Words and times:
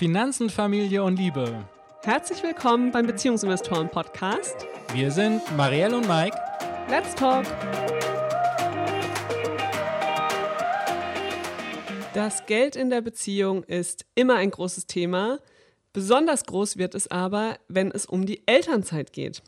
Finanzen, 0.00 0.48
Familie 0.48 1.04
und 1.04 1.18
Liebe. 1.18 1.62
Herzlich 2.04 2.42
willkommen 2.42 2.90
beim 2.90 3.06
Beziehungsinvestoren 3.06 3.90
Podcast. 3.90 4.66
Wir 4.94 5.10
sind 5.10 5.42
Marielle 5.58 5.94
und 5.94 6.08
Mike. 6.08 6.34
Let's 6.88 7.14
talk. 7.14 7.44
Das 12.14 12.46
Geld 12.46 12.76
in 12.76 12.88
der 12.88 13.02
Beziehung 13.02 13.62
ist 13.64 14.06
immer 14.14 14.36
ein 14.36 14.50
großes 14.50 14.86
Thema. 14.86 15.38
Besonders 15.92 16.46
groß 16.46 16.78
wird 16.78 16.94
es 16.94 17.10
aber, 17.10 17.58
wenn 17.68 17.90
es 17.90 18.06
um 18.06 18.24
die 18.24 18.42
Elternzeit 18.46 19.12
geht. 19.12 19.42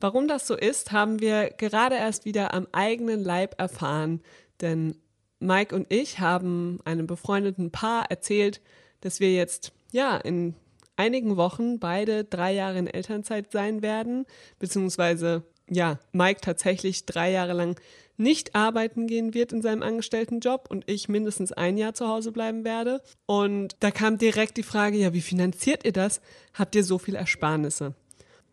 Warum 0.00 0.26
das 0.26 0.46
so 0.46 0.56
ist, 0.56 0.92
haben 0.92 1.20
wir 1.20 1.50
gerade 1.50 1.96
erst 1.96 2.24
wieder 2.24 2.54
am 2.54 2.66
eigenen 2.72 3.22
Leib 3.22 3.60
erfahren. 3.60 4.22
Denn 4.62 4.96
Mike 5.38 5.76
und 5.76 5.92
ich 5.92 6.18
haben 6.18 6.78
einem 6.86 7.06
befreundeten 7.06 7.70
Paar 7.70 8.10
erzählt, 8.10 8.62
dass 9.02 9.20
wir 9.20 9.34
jetzt 9.34 9.74
ja 9.92 10.16
in 10.16 10.54
einigen 10.96 11.36
Wochen 11.36 11.78
beide 11.78 12.24
drei 12.24 12.52
Jahre 12.52 12.78
in 12.78 12.86
Elternzeit 12.86 13.52
sein 13.52 13.82
werden, 13.82 14.26
beziehungsweise 14.58 15.44
ja, 15.70 15.98
Mike 16.12 16.40
tatsächlich 16.40 17.06
drei 17.06 17.30
Jahre 17.30 17.52
lang 17.52 17.80
nicht 18.16 18.54
arbeiten 18.54 19.06
gehen 19.06 19.34
wird 19.34 19.52
in 19.52 19.62
seinem 19.62 19.82
Angestelltenjob 19.82 20.70
und 20.70 20.84
ich 20.88 21.08
mindestens 21.08 21.52
ein 21.52 21.78
Jahr 21.78 21.94
zu 21.94 22.08
Hause 22.08 22.30
bleiben 22.30 22.64
werde. 22.64 23.00
Und 23.26 23.76
da 23.80 23.90
kam 23.90 24.18
direkt 24.18 24.56
die 24.58 24.62
Frage, 24.62 24.96
ja, 24.96 25.12
wie 25.12 25.22
finanziert 25.22 25.84
ihr 25.84 25.92
das? 25.92 26.20
Habt 26.52 26.74
ihr 26.74 26.84
so 26.84 26.98
viel 26.98 27.14
Ersparnisse? 27.14 27.94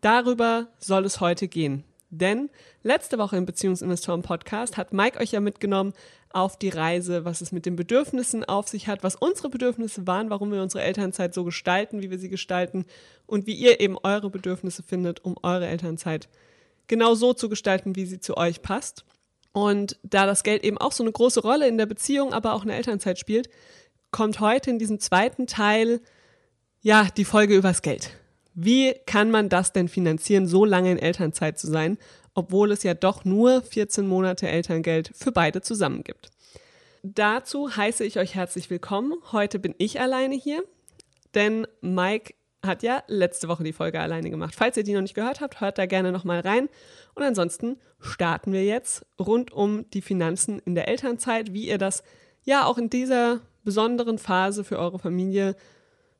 Darüber 0.00 0.68
soll 0.78 1.04
es 1.04 1.20
heute 1.20 1.46
gehen. 1.46 1.84
Denn 2.08 2.50
letzte 2.82 3.18
Woche 3.18 3.36
im 3.36 3.46
Beziehungsinvestoren 3.46 4.22
Podcast 4.22 4.76
hat 4.76 4.92
Mike 4.92 5.20
euch 5.20 5.30
ja 5.30 5.40
mitgenommen 5.40 5.92
auf 6.32 6.56
die 6.56 6.68
Reise, 6.68 7.24
was 7.24 7.40
es 7.40 7.52
mit 7.52 7.66
den 7.66 7.76
Bedürfnissen 7.76 8.44
auf 8.44 8.68
sich 8.68 8.86
hat, 8.86 9.02
was 9.02 9.16
unsere 9.16 9.50
Bedürfnisse 9.50 10.06
waren, 10.06 10.30
warum 10.30 10.52
wir 10.52 10.62
unsere 10.62 10.84
Elternzeit 10.84 11.34
so 11.34 11.44
gestalten, 11.44 12.02
wie 12.02 12.10
wir 12.10 12.18
sie 12.18 12.28
gestalten 12.28 12.84
und 13.26 13.46
wie 13.46 13.54
ihr 13.54 13.80
eben 13.80 13.98
eure 14.02 14.30
Bedürfnisse 14.30 14.82
findet, 14.82 15.24
um 15.24 15.36
eure 15.42 15.66
Elternzeit 15.66 16.28
genau 16.86 17.14
so 17.14 17.32
zu 17.32 17.48
gestalten, 17.48 17.96
wie 17.96 18.06
sie 18.06 18.20
zu 18.20 18.36
euch 18.36 18.62
passt. 18.62 19.04
Und 19.52 19.98
da 20.02 20.26
das 20.26 20.44
Geld 20.44 20.62
eben 20.62 20.78
auch 20.78 20.92
so 20.92 21.02
eine 21.02 21.12
große 21.12 21.40
Rolle 21.40 21.66
in 21.66 21.78
der 21.78 21.86
Beziehung, 21.86 22.32
aber 22.32 22.54
auch 22.54 22.62
in 22.62 22.68
der 22.68 22.76
Elternzeit 22.76 23.18
spielt, 23.18 23.48
kommt 24.12 24.40
heute 24.40 24.70
in 24.70 24.78
diesem 24.78 25.00
zweiten 25.00 25.46
Teil 25.46 26.00
ja 26.80 27.08
die 27.16 27.24
Folge 27.24 27.56
übers 27.56 27.82
Geld. 27.82 28.10
Wie 28.54 28.94
kann 29.06 29.30
man 29.30 29.48
das 29.48 29.72
denn 29.72 29.88
finanzieren, 29.88 30.46
so 30.46 30.64
lange 30.64 30.92
in 30.92 30.98
Elternzeit 30.98 31.58
zu 31.58 31.66
sein, 31.68 31.98
obwohl 32.40 32.72
es 32.72 32.82
ja 32.84 32.94
doch 32.94 33.26
nur 33.26 33.60
14 33.60 34.06
Monate 34.06 34.48
Elterngeld 34.48 35.10
für 35.14 35.30
beide 35.30 35.60
zusammen 35.60 36.02
gibt? 36.02 36.30
Dazu 37.02 37.76
heiße 37.76 38.02
ich 38.02 38.18
euch 38.18 38.34
herzlich 38.34 38.70
willkommen. 38.70 39.12
Heute 39.30 39.58
bin 39.58 39.74
ich 39.76 40.00
alleine 40.00 40.34
hier, 40.36 40.64
denn 41.34 41.66
Mike 41.82 42.32
hat 42.62 42.82
ja 42.82 43.02
letzte 43.08 43.48
Woche 43.48 43.62
die 43.62 43.74
Folge 43.74 44.00
alleine 44.00 44.30
gemacht. 44.30 44.54
Falls 44.56 44.78
ihr 44.78 44.84
die 44.84 44.94
noch 44.94 45.02
nicht 45.02 45.14
gehört 45.14 45.42
habt, 45.42 45.60
hört 45.60 45.76
da 45.76 45.84
gerne 45.84 46.12
nochmal 46.12 46.40
rein. 46.40 46.70
Und 47.14 47.24
ansonsten 47.24 47.76
starten 48.00 48.54
wir 48.54 48.64
jetzt 48.64 49.04
rund 49.18 49.52
um 49.52 49.84
die 49.90 50.02
Finanzen 50.02 50.60
in 50.60 50.74
der 50.74 50.88
Elternzeit, 50.88 51.52
wie 51.52 51.68
ihr 51.68 51.78
das 51.78 52.02
ja 52.42 52.64
auch 52.64 52.78
in 52.78 52.88
dieser 52.88 53.40
besonderen 53.64 54.16
Phase 54.16 54.64
für 54.64 54.78
eure 54.78 54.98
Familie 54.98 55.56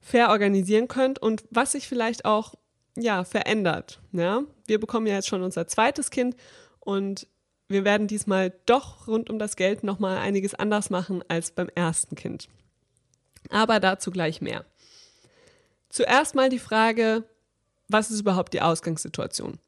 fair 0.01 0.29
organisieren 0.29 0.87
könnt 0.87 1.19
und 1.19 1.45
was 1.51 1.73
sich 1.73 1.89
vielleicht 1.89 2.27
auch 2.27 2.57
ja 2.97 3.25
verändert. 3.25 4.01
Ja, 4.13 4.43
wir 4.67 4.81
bekommen 4.81 5.07
ja 5.07 5.15
jetzt 5.15 5.29
schon 5.29 5.43
unser 5.43 5.67
zweites 5.69 6.11
Kind 6.11 6.37
und 6.81 7.27
wir 7.69 7.85
werden 7.85 8.09
diesmal 8.09 8.53
doch 8.67 9.07
rund 9.07 9.31
um 9.31 9.39
das 9.39 9.57
Geld 9.57 9.85
noch 9.85 9.99
mal 10.01 10.19
einiges 10.19 10.55
anders 10.55 10.91
machen 10.91 11.23
als 11.29 11.53
beim 11.53 11.69
ersten 11.75 12.17
Kind. 12.17 12.49
Aber 13.49 13.79
dazu 13.79 14.11
gleich 14.11 14.41
mehr. 14.41 14.65
Zuerst 15.89 16.35
mal 16.35 16.49
die 16.49 16.59
Frage, 16.59 17.25
was 17.89 18.11
ist 18.11 18.21
überhaupt 18.21 18.55
die 18.55 18.61
Ausgangssituation? 18.61 19.59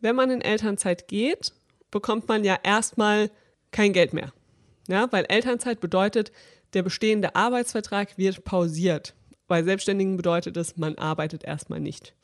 Wenn 0.00 0.16
man 0.16 0.30
in 0.30 0.40
Elternzeit 0.40 1.08
geht, 1.08 1.52
bekommt 1.90 2.28
man 2.28 2.44
ja 2.44 2.58
erstmal 2.62 3.30
kein 3.70 3.92
Geld 3.92 4.12
mehr. 4.12 4.32
Ja, 4.88 5.10
weil 5.12 5.24
Elternzeit 5.28 5.80
bedeutet, 5.80 6.32
der 6.74 6.82
bestehende 6.82 7.36
Arbeitsvertrag 7.36 8.18
wird 8.18 8.44
pausiert. 8.44 9.14
Bei 9.46 9.62
Selbstständigen 9.62 10.16
bedeutet 10.16 10.56
es, 10.56 10.76
man 10.76 10.96
arbeitet 10.96 11.44
erstmal 11.44 11.80
nicht. 11.80 12.14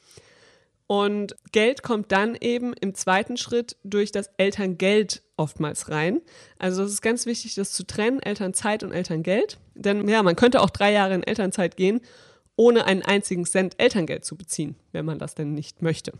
Und 0.88 1.36
Geld 1.52 1.82
kommt 1.82 2.12
dann 2.12 2.34
eben 2.34 2.72
im 2.72 2.94
zweiten 2.94 3.36
Schritt 3.36 3.76
durch 3.84 4.10
das 4.10 4.30
Elterngeld 4.38 5.22
oftmals 5.36 5.90
rein. 5.90 6.22
Also 6.58 6.82
es 6.82 6.92
ist 6.92 7.02
ganz 7.02 7.26
wichtig, 7.26 7.54
das 7.56 7.72
zu 7.72 7.86
trennen, 7.86 8.20
Elternzeit 8.20 8.82
und 8.82 8.92
Elterngeld. 8.92 9.58
Denn 9.74 10.08
ja, 10.08 10.22
man 10.22 10.34
könnte 10.34 10.62
auch 10.62 10.70
drei 10.70 10.90
Jahre 10.92 11.14
in 11.14 11.22
Elternzeit 11.22 11.76
gehen, 11.76 12.00
ohne 12.56 12.86
einen 12.86 13.02
einzigen 13.02 13.44
Cent 13.44 13.74
Elterngeld 13.76 14.24
zu 14.24 14.34
beziehen, 14.34 14.76
wenn 14.92 15.04
man 15.04 15.18
das 15.18 15.34
denn 15.34 15.52
nicht 15.52 15.82
möchte. 15.82 16.12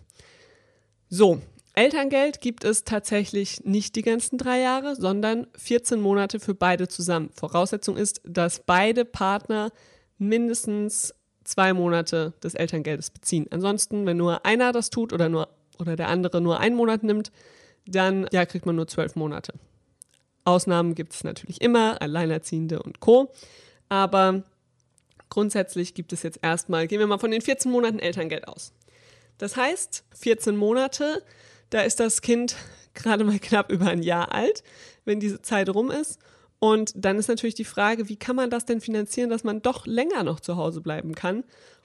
So, 1.08 1.40
Elterngeld 1.72 2.42
gibt 2.42 2.62
es 2.62 2.84
tatsächlich 2.84 3.64
nicht 3.64 3.96
die 3.96 4.02
ganzen 4.02 4.36
drei 4.36 4.60
Jahre, 4.60 4.96
sondern 4.96 5.46
14 5.56 5.98
Monate 5.98 6.40
für 6.40 6.54
beide 6.54 6.88
zusammen. 6.88 7.30
Voraussetzung 7.32 7.96
ist, 7.96 8.20
dass 8.24 8.60
beide 8.60 9.06
Partner 9.06 9.70
mindestens 10.18 11.14
zwei 11.48 11.72
Monate 11.72 12.34
des 12.42 12.54
Elterngeldes 12.54 13.10
beziehen. 13.10 13.46
Ansonsten, 13.50 14.06
wenn 14.06 14.16
nur 14.16 14.44
einer 14.44 14.72
das 14.72 14.90
tut 14.90 15.12
oder 15.12 15.28
nur 15.28 15.48
oder 15.78 15.96
der 15.96 16.08
andere 16.08 16.40
nur 16.40 16.60
einen 16.60 16.76
Monat 16.76 17.02
nimmt, 17.02 17.30
dann 17.86 18.26
ja, 18.32 18.44
kriegt 18.44 18.66
man 18.66 18.76
nur 18.76 18.88
zwölf 18.88 19.16
Monate. 19.16 19.54
Ausnahmen 20.44 20.94
gibt 20.94 21.12
es 21.14 21.24
natürlich 21.24 21.60
immer, 21.60 22.00
Alleinerziehende 22.02 22.82
und 22.82 23.00
Co. 23.00 23.32
Aber 23.88 24.42
grundsätzlich 25.28 25.94
gibt 25.94 26.12
es 26.12 26.22
jetzt 26.22 26.40
erstmal, 26.42 26.86
gehen 26.86 26.98
wir 26.98 27.06
mal 27.06 27.18
von 27.18 27.30
den 27.30 27.42
14 27.42 27.70
Monaten 27.70 27.98
Elterngeld 27.98 28.48
aus. 28.48 28.72
Das 29.38 29.56
heißt, 29.56 30.04
14 30.14 30.56
Monate, 30.56 31.22
da 31.70 31.82
ist 31.82 32.00
das 32.00 32.22
Kind 32.22 32.56
gerade 32.94 33.24
mal 33.24 33.38
knapp 33.38 33.70
über 33.70 33.86
ein 33.86 34.02
Jahr 34.02 34.32
alt, 34.32 34.62
wenn 35.04 35.20
diese 35.20 35.40
Zeit 35.42 35.68
rum 35.68 35.90
ist. 35.90 36.18
Und 36.60 36.92
dann 36.96 37.18
ist 37.18 37.28
natürlich 37.28 37.54
die 37.54 37.64
Frage, 37.64 38.08
wie 38.08 38.16
kann 38.16 38.36
man 38.36 38.50
das 38.50 38.64
denn 38.64 38.80
finanzieren, 38.80 39.30
dass 39.30 39.44
man 39.44 39.62
doch 39.62 39.86
länger 39.86 40.24
noch 40.24 40.40
zu 40.40 40.56
Hause 40.56 40.80
bleiben 40.80 41.14
kann 41.14 41.44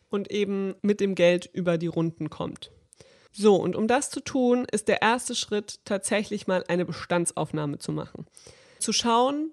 und 0.09 0.31
eben 0.31 0.75
mit 0.81 0.99
dem 0.99 1.15
Geld 1.15 1.49
über 1.53 1.77
die 1.77 1.87
Runden 1.87 2.29
kommt. 2.29 2.71
So, 3.31 3.55
und 3.55 3.75
um 3.75 3.87
das 3.87 4.11
zu 4.11 4.19
tun, 4.19 4.65
ist 4.71 4.87
der 4.87 5.01
erste 5.01 5.33
Schritt 5.33 5.79
tatsächlich 5.85 6.45
mal 6.45 6.63
eine 6.67 6.85
Bestandsaufnahme 6.85 7.79
zu 7.79 7.91
machen. 7.91 8.27
Zu 8.79 8.93
schauen, 8.93 9.51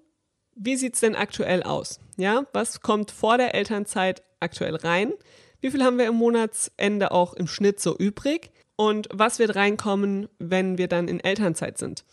wie 0.55 0.75
sieht 0.75 0.93
es 0.95 0.99
denn 0.99 1.15
aktuell 1.15 1.63
aus? 1.63 1.99
Ja, 2.17 2.45
was 2.53 2.81
kommt 2.81 3.09
vor 3.09 3.37
der 3.37 3.55
Elternzeit 3.55 4.21
aktuell 4.39 4.75
rein? 4.75 5.13
Wie 5.61 5.71
viel 5.71 5.83
haben 5.83 5.97
wir 5.97 6.07
im 6.07 6.15
Monatsende 6.15 7.11
auch 7.11 7.33
im 7.33 7.47
Schnitt 7.47 7.79
so 7.79 7.97
übrig? 7.97 8.51
Und 8.75 9.09
was 9.11 9.39
wird 9.39 9.55
reinkommen, 9.55 10.27
wenn 10.37 10.77
wir 10.77 10.87
dann 10.87 11.07
in 11.07 11.19
Elternzeit 11.19 11.77
sind 11.77 12.03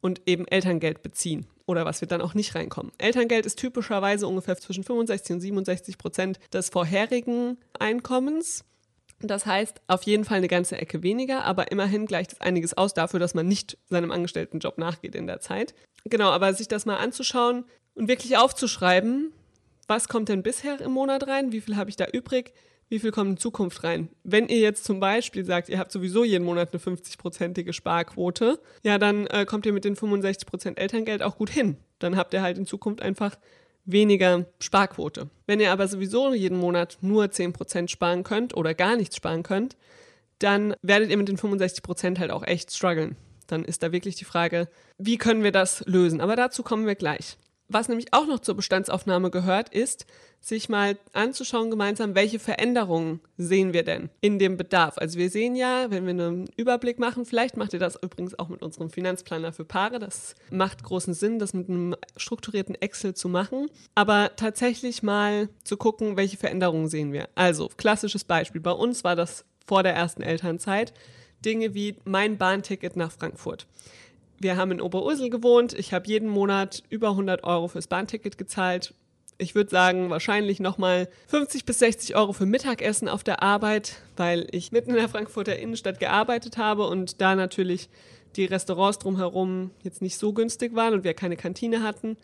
und 0.00 0.22
eben 0.26 0.46
Elterngeld 0.48 1.02
beziehen? 1.02 1.46
Oder 1.70 1.84
was 1.84 2.00
wird 2.00 2.12
dann 2.12 2.20
auch 2.20 2.34
nicht 2.34 2.54
reinkommen. 2.54 2.92
Elterngeld 2.98 3.46
ist 3.46 3.58
typischerweise 3.58 4.26
ungefähr 4.26 4.56
zwischen 4.56 4.84
65 4.84 5.34
und 5.34 5.40
67 5.40 5.98
Prozent 5.98 6.38
des 6.52 6.68
vorherigen 6.68 7.56
Einkommens. 7.78 8.64
Das 9.22 9.44
heißt, 9.44 9.82
auf 9.86 10.02
jeden 10.04 10.24
Fall 10.24 10.38
eine 10.38 10.48
ganze 10.48 10.78
Ecke 10.78 11.02
weniger, 11.02 11.44
aber 11.44 11.70
immerhin 11.70 12.06
gleicht 12.06 12.32
es 12.32 12.40
einiges 12.40 12.76
aus 12.76 12.94
dafür, 12.94 13.20
dass 13.20 13.34
man 13.34 13.46
nicht 13.46 13.76
seinem 13.88 14.10
Angestelltenjob 14.10 14.78
nachgeht 14.78 15.14
in 15.14 15.26
der 15.26 15.40
Zeit. 15.40 15.74
Genau, 16.04 16.30
aber 16.30 16.54
sich 16.54 16.68
das 16.68 16.86
mal 16.86 16.96
anzuschauen 16.96 17.64
und 17.94 18.08
wirklich 18.08 18.38
aufzuschreiben, 18.38 19.32
was 19.86 20.08
kommt 20.08 20.28
denn 20.28 20.42
bisher 20.42 20.80
im 20.80 20.92
Monat 20.92 21.26
rein, 21.26 21.52
wie 21.52 21.60
viel 21.60 21.76
habe 21.76 21.90
ich 21.90 21.96
da 21.96 22.06
übrig, 22.06 22.54
wie 22.90 22.98
viel 22.98 23.12
kommt 23.12 23.30
in 23.30 23.36
Zukunft 23.38 23.84
rein. 23.84 24.10
Wenn 24.24 24.48
ihr 24.48 24.58
jetzt 24.58 24.84
zum 24.84 25.00
Beispiel 25.00 25.44
sagt, 25.44 25.68
ihr 25.68 25.78
habt 25.78 25.92
sowieso 25.92 26.24
jeden 26.24 26.44
Monat 26.44 26.72
eine 26.72 26.82
50-prozentige 26.82 27.72
Sparquote, 27.72 28.60
ja, 28.82 28.98
dann 28.98 29.26
äh, 29.28 29.46
kommt 29.46 29.64
ihr 29.64 29.72
mit 29.72 29.84
den 29.84 29.96
65 29.96 30.46
Prozent 30.46 30.78
Elterngeld 30.78 31.22
auch 31.22 31.36
gut 31.36 31.50
hin. 31.50 31.76
Dann 32.00 32.16
habt 32.16 32.34
ihr 32.34 32.42
halt 32.42 32.58
in 32.58 32.66
Zukunft 32.66 33.00
einfach 33.00 33.38
weniger 33.84 34.46
Sparquote. 34.60 35.30
Wenn 35.46 35.60
ihr 35.60 35.72
aber 35.72 35.86
sowieso 35.86 36.34
jeden 36.34 36.58
Monat 36.58 36.98
nur 37.00 37.30
10 37.30 37.52
Prozent 37.52 37.90
sparen 37.90 38.24
könnt 38.24 38.56
oder 38.56 38.74
gar 38.74 38.96
nichts 38.96 39.16
sparen 39.16 39.44
könnt, 39.44 39.76
dann 40.40 40.74
werdet 40.82 41.10
ihr 41.10 41.16
mit 41.16 41.28
den 41.28 41.36
65 41.36 41.82
Prozent 41.82 42.18
halt 42.18 42.32
auch 42.32 42.42
echt 42.42 42.74
strugglen. 42.74 43.16
Dann 43.46 43.64
ist 43.64 43.82
da 43.84 43.92
wirklich 43.92 44.16
die 44.16 44.24
Frage, 44.24 44.68
wie 44.98 45.16
können 45.16 45.44
wir 45.44 45.52
das 45.52 45.84
lösen? 45.86 46.20
Aber 46.20 46.34
dazu 46.34 46.64
kommen 46.64 46.86
wir 46.86 46.96
gleich. 46.96 47.36
Was 47.72 47.88
nämlich 47.88 48.12
auch 48.12 48.26
noch 48.26 48.40
zur 48.40 48.56
Bestandsaufnahme 48.56 49.30
gehört, 49.30 49.68
ist, 49.68 50.04
sich 50.40 50.68
mal 50.68 50.98
anzuschauen 51.12 51.70
gemeinsam, 51.70 52.16
welche 52.16 52.40
Veränderungen 52.40 53.20
sehen 53.36 53.72
wir 53.72 53.84
denn 53.84 54.10
in 54.20 54.40
dem 54.40 54.56
Bedarf. 54.56 54.98
Also 54.98 55.20
wir 55.20 55.30
sehen 55.30 55.54
ja, 55.54 55.88
wenn 55.88 56.04
wir 56.04 56.10
einen 56.10 56.50
Überblick 56.56 56.98
machen, 56.98 57.24
vielleicht 57.24 57.56
macht 57.56 57.72
ihr 57.72 57.78
das 57.78 57.96
übrigens 58.02 58.36
auch 58.40 58.48
mit 58.48 58.62
unserem 58.62 58.90
Finanzplaner 58.90 59.52
für 59.52 59.64
Paare. 59.64 60.00
Das 60.00 60.34
macht 60.50 60.82
großen 60.82 61.14
Sinn, 61.14 61.38
das 61.38 61.54
mit 61.54 61.68
einem 61.68 61.94
strukturierten 62.16 62.74
Excel 62.74 63.14
zu 63.14 63.28
machen. 63.28 63.68
Aber 63.94 64.32
tatsächlich 64.34 65.04
mal 65.04 65.48
zu 65.62 65.76
gucken, 65.76 66.16
welche 66.16 66.38
Veränderungen 66.38 66.88
sehen 66.88 67.12
wir. 67.12 67.28
Also 67.36 67.70
klassisches 67.76 68.24
Beispiel. 68.24 68.60
Bei 68.60 68.72
uns 68.72 69.04
war 69.04 69.14
das 69.14 69.44
vor 69.64 69.84
der 69.84 69.94
ersten 69.94 70.22
Elternzeit. 70.22 70.92
Dinge 71.44 71.72
wie 71.72 71.94
mein 72.04 72.36
Bahnticket 72.36 72.96
nach 72.96 73.12
Frankfurt 73.12 73.68
wir 74.40 74.56
haben 74.56 74.72
in 74.72 74.80
Oberursel 74.80 75.30
gewohnt. 75.30 75.74
Ich 75.74 75.92
habe 75.92 76.08
jeden 76.08 76.28
Monat 76.28 76.82
über 76.88 77.10
100 77.10 77.44
Euro 77.44 77.68
fürs 77.68 77.86
Bahnticket 77.86 78.38
gezahlt. 78.38 78.94
Ich 79.36 79.54
würde 79.54 79.70
sagen, 79.70 80.10
wahrscheinlich 80.10 80.60
nochmal 80.60 81.08
50 81.28 81.64
bis 81.64 81.78
60 81.78 82.16
Euro 82.16 82.32
für 82.32 82.46
Mittagessen 82.46 83.08
auf 83.08 83.22
der 83.22 83.42
Arbeit, 83.42 84.02
weil 84.16 84.46
ich 84.50 84.72
mitten 84.72 84.90
in 84.90 84.96
der 84.96 85.08
Frankfurter 85.08 85.58
Innenstadt 85.58 86.00
gearbeitet 86.00 86.56
habe 86.56 86.86
und 86.86 87.20
da 87.20 87.34
natürlich 87.34 87.88
die 88.36 88.46
Restaurants 88.46 88.98
drumherum 88.98 89.70
jetzt 89.82 90.02
nicht 90.02 90.18
so 90.18 90.32
günstig 90.32 90.74
waren 90.74 90.94
und 90.94 91.04
wir 91.04 91.14
keine 91.14 91.36
Kantine 91.36 91.82
hatten. 91.82 92.16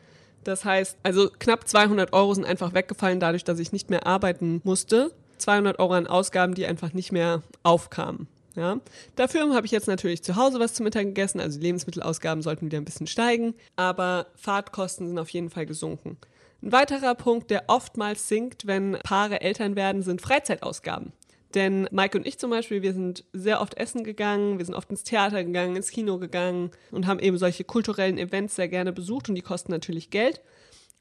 Das 0.45 0.65
heißt, 0.65 0.97
also 1.03 1.29
knapp 1.39 1.69
200 1.69 2.13
Euro 2.13 2.33
sind 2.33 2.45
einfach 2.45 2.73
weggefallen, 2.73 3.21
dadurch, 3.21 3.45
dass 3.45 3.59
ich 3.59 3.73
nicht 3.73 3.91
mehr 3.91 4.07
arbeiten 4.07 4.61
musste. 4.65 5.13
200 5.39 5.79
Euro 5.79 5.93
an 5.93 6.07
Ausgaben, 6.07 6.55
die 6.55 6.67
einfach 6.67 6.93
nicht 6.93 7.13
mehr 7.13 7.43
aufkamen. 7.63 8.29
Ja. 8.57 8.81
Dafür 9.17 9.55
habe 9.55 9.67
ich 9.67 9.73
jetzt 9.73 9.87
natürlich 9.87 10.25
zu 10.25 10.37
Hause 10.37 10.59
was 10.59 10.75
zum 10.75 10.85
Mittag 10.85 11.05
gegessen, 11.05 11.41
also 11.41 11.59
die 11.59 11.67
Lebensmittelausgaben 11.67 12.43
sollten 12.43 12.67
wieder 12.67 12.79
ein 12.79 12.87
bisschen 12.87 13.07
steigen, 13.07 13.55
aber 13.77 14.27
Fahrtkosten 14.35 15.07
sind 15.07 15.19
auf 15.19 15.29
jeden 15.29 15.51
Fall 15.51 15.67
gesunken. 15.67 16.17
Ein 16.63 16.73
weiterer 16.73 17.15
Punkt, 17.15 17.51
der 17.51 17.65
oftmals 17.69 18.29
sinkt, 18.29 18.67
wenn 18.67 18.99
Paare 19.05 19.43
Eltern 19.43 19.77
werden, 19.77 20.03
sind 20.03 20.23
Freizeitausgaben. 20.23 21.13
Denn 21.55 21.89
Mike 21.91 22.19
und 22.19 22.27
ich 22.27 22.39
zum 22.39 22.51
Beispiel, 22.51 22.83
wir 22.83 22.93
sind 22.93 23.25
sehr 23.33 23.61
oft 23.61 23.75
essen 23.75 24.05
gegangen, 24.05 24.59
wir 24.59 24.65
sind 24.65 24.75
oft 24.75 24.91
ins 24.91 25.05
Theater 25.05 25.45
gegangen, 25.45 25.77
ins 25.77 25.91
Kino 25.91 26.19
gegangen 26.19 26.71
und 26.91 27.07
haben 27.07 27.21
eben 27.21 27.39
solche 27.39 27.65
kulturellen 27.65 28.19
Events 28.19 28.57
sehr 28.57 28.69
gerne 28.69 28.93
besucht 28.93 29.29
und 29.29 29.37
die 29.37 29.43
kosten 29.43 29.71
natürlich 29.71 30.11
Geld. 30.11 30.41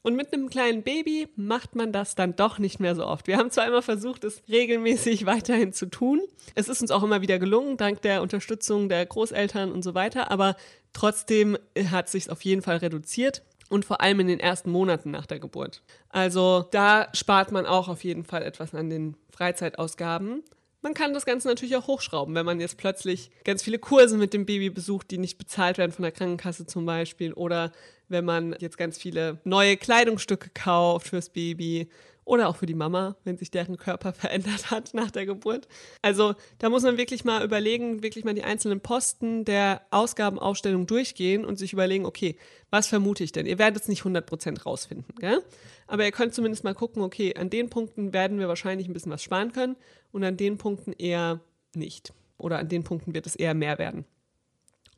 Und 0.06 0.14
mit 0.14 0.32
einem 0.32 0.48
kleinen 0.50 0.84
Baby 0.84 1.26
macht 1.34 1.74
man 1.74 1.90
das 1.90 2.14
dann 2.14 2.36
doch 2.36 2.60
nicht 2.60 2.78
mehr 2.78 2.94
so 2.94 3.04
oft. 3.04 3.26
Wir 3.26 3.38
haben 3.38 3.50
zwar 3.50 3.66
immer 3.66 3.82
versucht, 3.82 4.22
es 4.22 4.40
regelmäßig 4.48 5.26
weiterhin 5.26 5.72
zu 5.72 5.86
tun. 5.86 6.20
Es 6.54 6.68
ist 6.68 6.80
uns 6.80 6.92
auch 6.92 7.02
immer 7.02 7.22
wieder 7.22 7.40
gelungen, 7.40 7.76
dank 7.76 8.02
der 8.02 8.22
Unterstützung 8.22 8.88
der 8.88 9.04
Großeltern 9.04 9.72
und 9.72 9.82
so 9.82 9.96
weiter, 9.96 10.30
aber 10.30 10.54
trotzdem 10.92 11.58
hat 11.90 12.08
sich 12.08 12.30
auf 12.30 12.42
jeden 12.42 12.62
Fall 12.62 12.76
reduziert 12.76 13.42
und 13.68 13.84
vor 13.84 14.00
allem 14.00 14.20
in 14.20 14.28
den 14.28 14.38
ersten 14.38 14.70
Monaten 14.70 15.10
nach 15.10 15.26
der 15.26 15.40
Geburt. 15.40 15.82
Also 16.08 16.64
da 16.70 17.08
spart 17.12 17.50
man 17.50 17.66
auch 17.66 17.88
auf 17.88 18.04
jeden 18.04 18.22
Fall 18.22 18.44
etwas 18.44 18.76
an 18.76 18.88
den 18.88 19.16
Freizeitausgaben. 19.32 20.44
Man 20.86 20.94
kann 20.94 21.12
das 21.12 21.26
Ganze 21.26 21.48
natürlich 21.48 21.74
auch 21.74 21.88
hochschrauben, 21.88 22.32
wenn 22.36 22.46
man 22.46 22.60
jetzt 22.60 22.76
plötzlich 22.76 23.32
ganz 23.42 23.60
viele 23.60 23.80
Kurse 23.80 24.16
mit 24.16 24.32
dem 24.32 24.46
Baby 24.46 24.70
besucht, 24.70 25.10
die 25.10 25.18
nicht 25.18 25.36
bezahlt 25.36 25.78
werden 25.78 25.90
von 25.90 26.04
der 26.04 26.12
Krankenkasse 26.12 26.64
zum 26.64 26.86
Beispiel, 26.86 27.32
oder 27.32 27.72
wenn 28.06 28.24
man 28.24 28.54
jetzt 28.60 28.78
ganz 28.78 28.96
viele 28.96 29.40
neue 29.42 29.76
Kleidungsstücke 29.76 30.50
kauft 30.54 31.08
fürs 31.08 31.30
Baby 31.30 31.88
oder 32.26 32.48
auch 32.48 32.56
für 32.56 32.66
die 32.66 32.74
Mama, 32.74 33.16
wenn 33.24 33.38
sich 33.38 33.50
deren 33.50 33.78
Körper 33.78 34.12
verändert 34.12 34.70
hat 34.70 34.92
nach 34.92 35.10
der 35.10 35.24
Geburt. 35.24 35.66
Also 36.02 36.34
da 36.58 36.68
muss 36.68 36.82
man 36.82 36.98
wirklich 36.98 37.24
mal 37.24 37.42
überlegen, 37.42 38.02
wirklich 38.02 38.24
mal 38.24 38.34
die 38.34 38.44
einzelnen 38.44 38.80
Posten 38.80 39.46
der 39.46 39.80
Ausgabenaufstellung 39.90 40.86
durchgehen 40.86 41.46
und 41.46 41.56
sich 41.58 41.72
überlegen, 41.72 42.04
okay, 42.04 42.36
was 42.68 42.88
vermute 42.88 43.24
ich 43.24 43.32
denn? 43.32 43.46
Ihr 43.46 43.58
werdet 43.58 43.82
es 43.82 43.88
nicht 43.88 44.02
100% 44.02 44.64
rausfinden, 44.64 45.14
gell? 45.18 45.42
aber 45.86 46.04
ihr 46.04 46.12
könnt 46.12 46.34
zumindest 46.34 46.64
mal 46.64 46.74
gucken, 46.74 47.00
okay, 47.02 47.34
an 47.36 47.48
den 47.48 47.70
Punkten 47.70 48.12
werden 48.12 48.40
wir 48.40 48.48
wahrscheinlich 48.48 48.88
ein 48.88 48.92
bisschen 48.92 49.12
was 49.12 49.22
sparen 49.22 49.52
können 49.52 49.76
und 50.10 50.24
an 50.24 50.36
den 50.36 50.58
Punkten 50.58 50.92
eher 50.92 51.40
nicht. 51.74 52.12
Oder 52.38 52.58
an 52.58 52.68
den 52.68 52.82
Punkten 52.82 53.14
wird 53.14 53.26
es 53.26 53.36
eher 53.36 53.54
mehr 53.54 53.78
werden. 53.78 54.04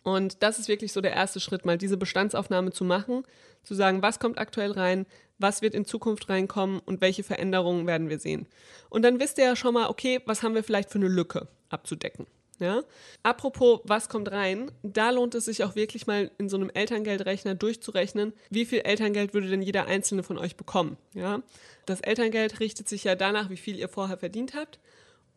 Und 0.03 0.43
das 0.43 0.59
ist 0.59 0.69
wirklich 0.69 0.93
so 0.93 1.03
der 1.03 1.13
erste 1.13 1.41
Schritt, 1.41 1.67
mal 1.67 1.77
diese 1.77 1.99
Bestandsaufnahme 1.99 2.73
zu 2.73 2.85
machen, 2.85 3.25
zu 3.63 3.75
sagen, 3.75 4.01
was 4.01 4.19
kommt 4.19 4.39
aktuell 4.39 4.73
rein, 4.73 5.07
was 5.39 5.63
wird 5.63 5.75
in 5.75 5.85
Zukunft 5.85 6.29
reinkommen 6.29 6.81
und 6.85 7.01
welche 7.01 7.23
Veränderungen 7.23 7.87
werden 7.87 8.09
wir 8.09 8.19
sehen. 8.19 8.47
Und 8.91 9.03
dann 9.03 9.21
wisst 9.21 9.39
ihr 9.39 9.45
ja 9.45 9.57
schon 9.57 9.75
mal, 9.75 9.89
okay, 9.89 10.21
was 10.27 10.43
haben 10.43 10.55
wir 10.55 10.65
vielleicht 10.65 10.91
für 10.91 10.99
eine 10.99 11.09
Lücke 11.09 11.49
abzudecken. 11.69 12.27
Ja? 12.59 12.83
Apropos, 13.23 13.81
was 13.85 14.09
kommt 14.09 14.31
rein? 14.31 14.71
Da 14.83 15.11
lohnt 15.11 15.35
es 15.35 15.45
sich 15.45 15.63
auch 15.65 15.77
wirklich 15.77 16.07
mal 16.07 16.31
in 16.39 16.49
so 16.49 16.57
einem 16.57 16.71
Elterngeldrechner 16.71 17.55
durchzurechnen, 17.55 18.33
wie 18.51 18.65
viel 18.65 18.81
Elterngeld 18.81 19.35
würde 19.35 19.49
denn 19.49 19.63
jeder 19.63 19.87
einzelne 19.87 20.23
von 20.23 20.39
euch 20.39 20.57
bekommen. 20.57 20.97
Ja? 21.15 21.43
Das 21.87 22.01
Elterngeld 22.01 22.61
richtet 22.61 22.89
sich 22.89 23.05
ja 23.05 23.15
danach, 23.15 23.51
wie 23.51 23.57
viel 23.57 23.79
ihr 23.79 23.89
vorher 23.89 24.19
verdient 24.19 24.55
habt 24.55 24.79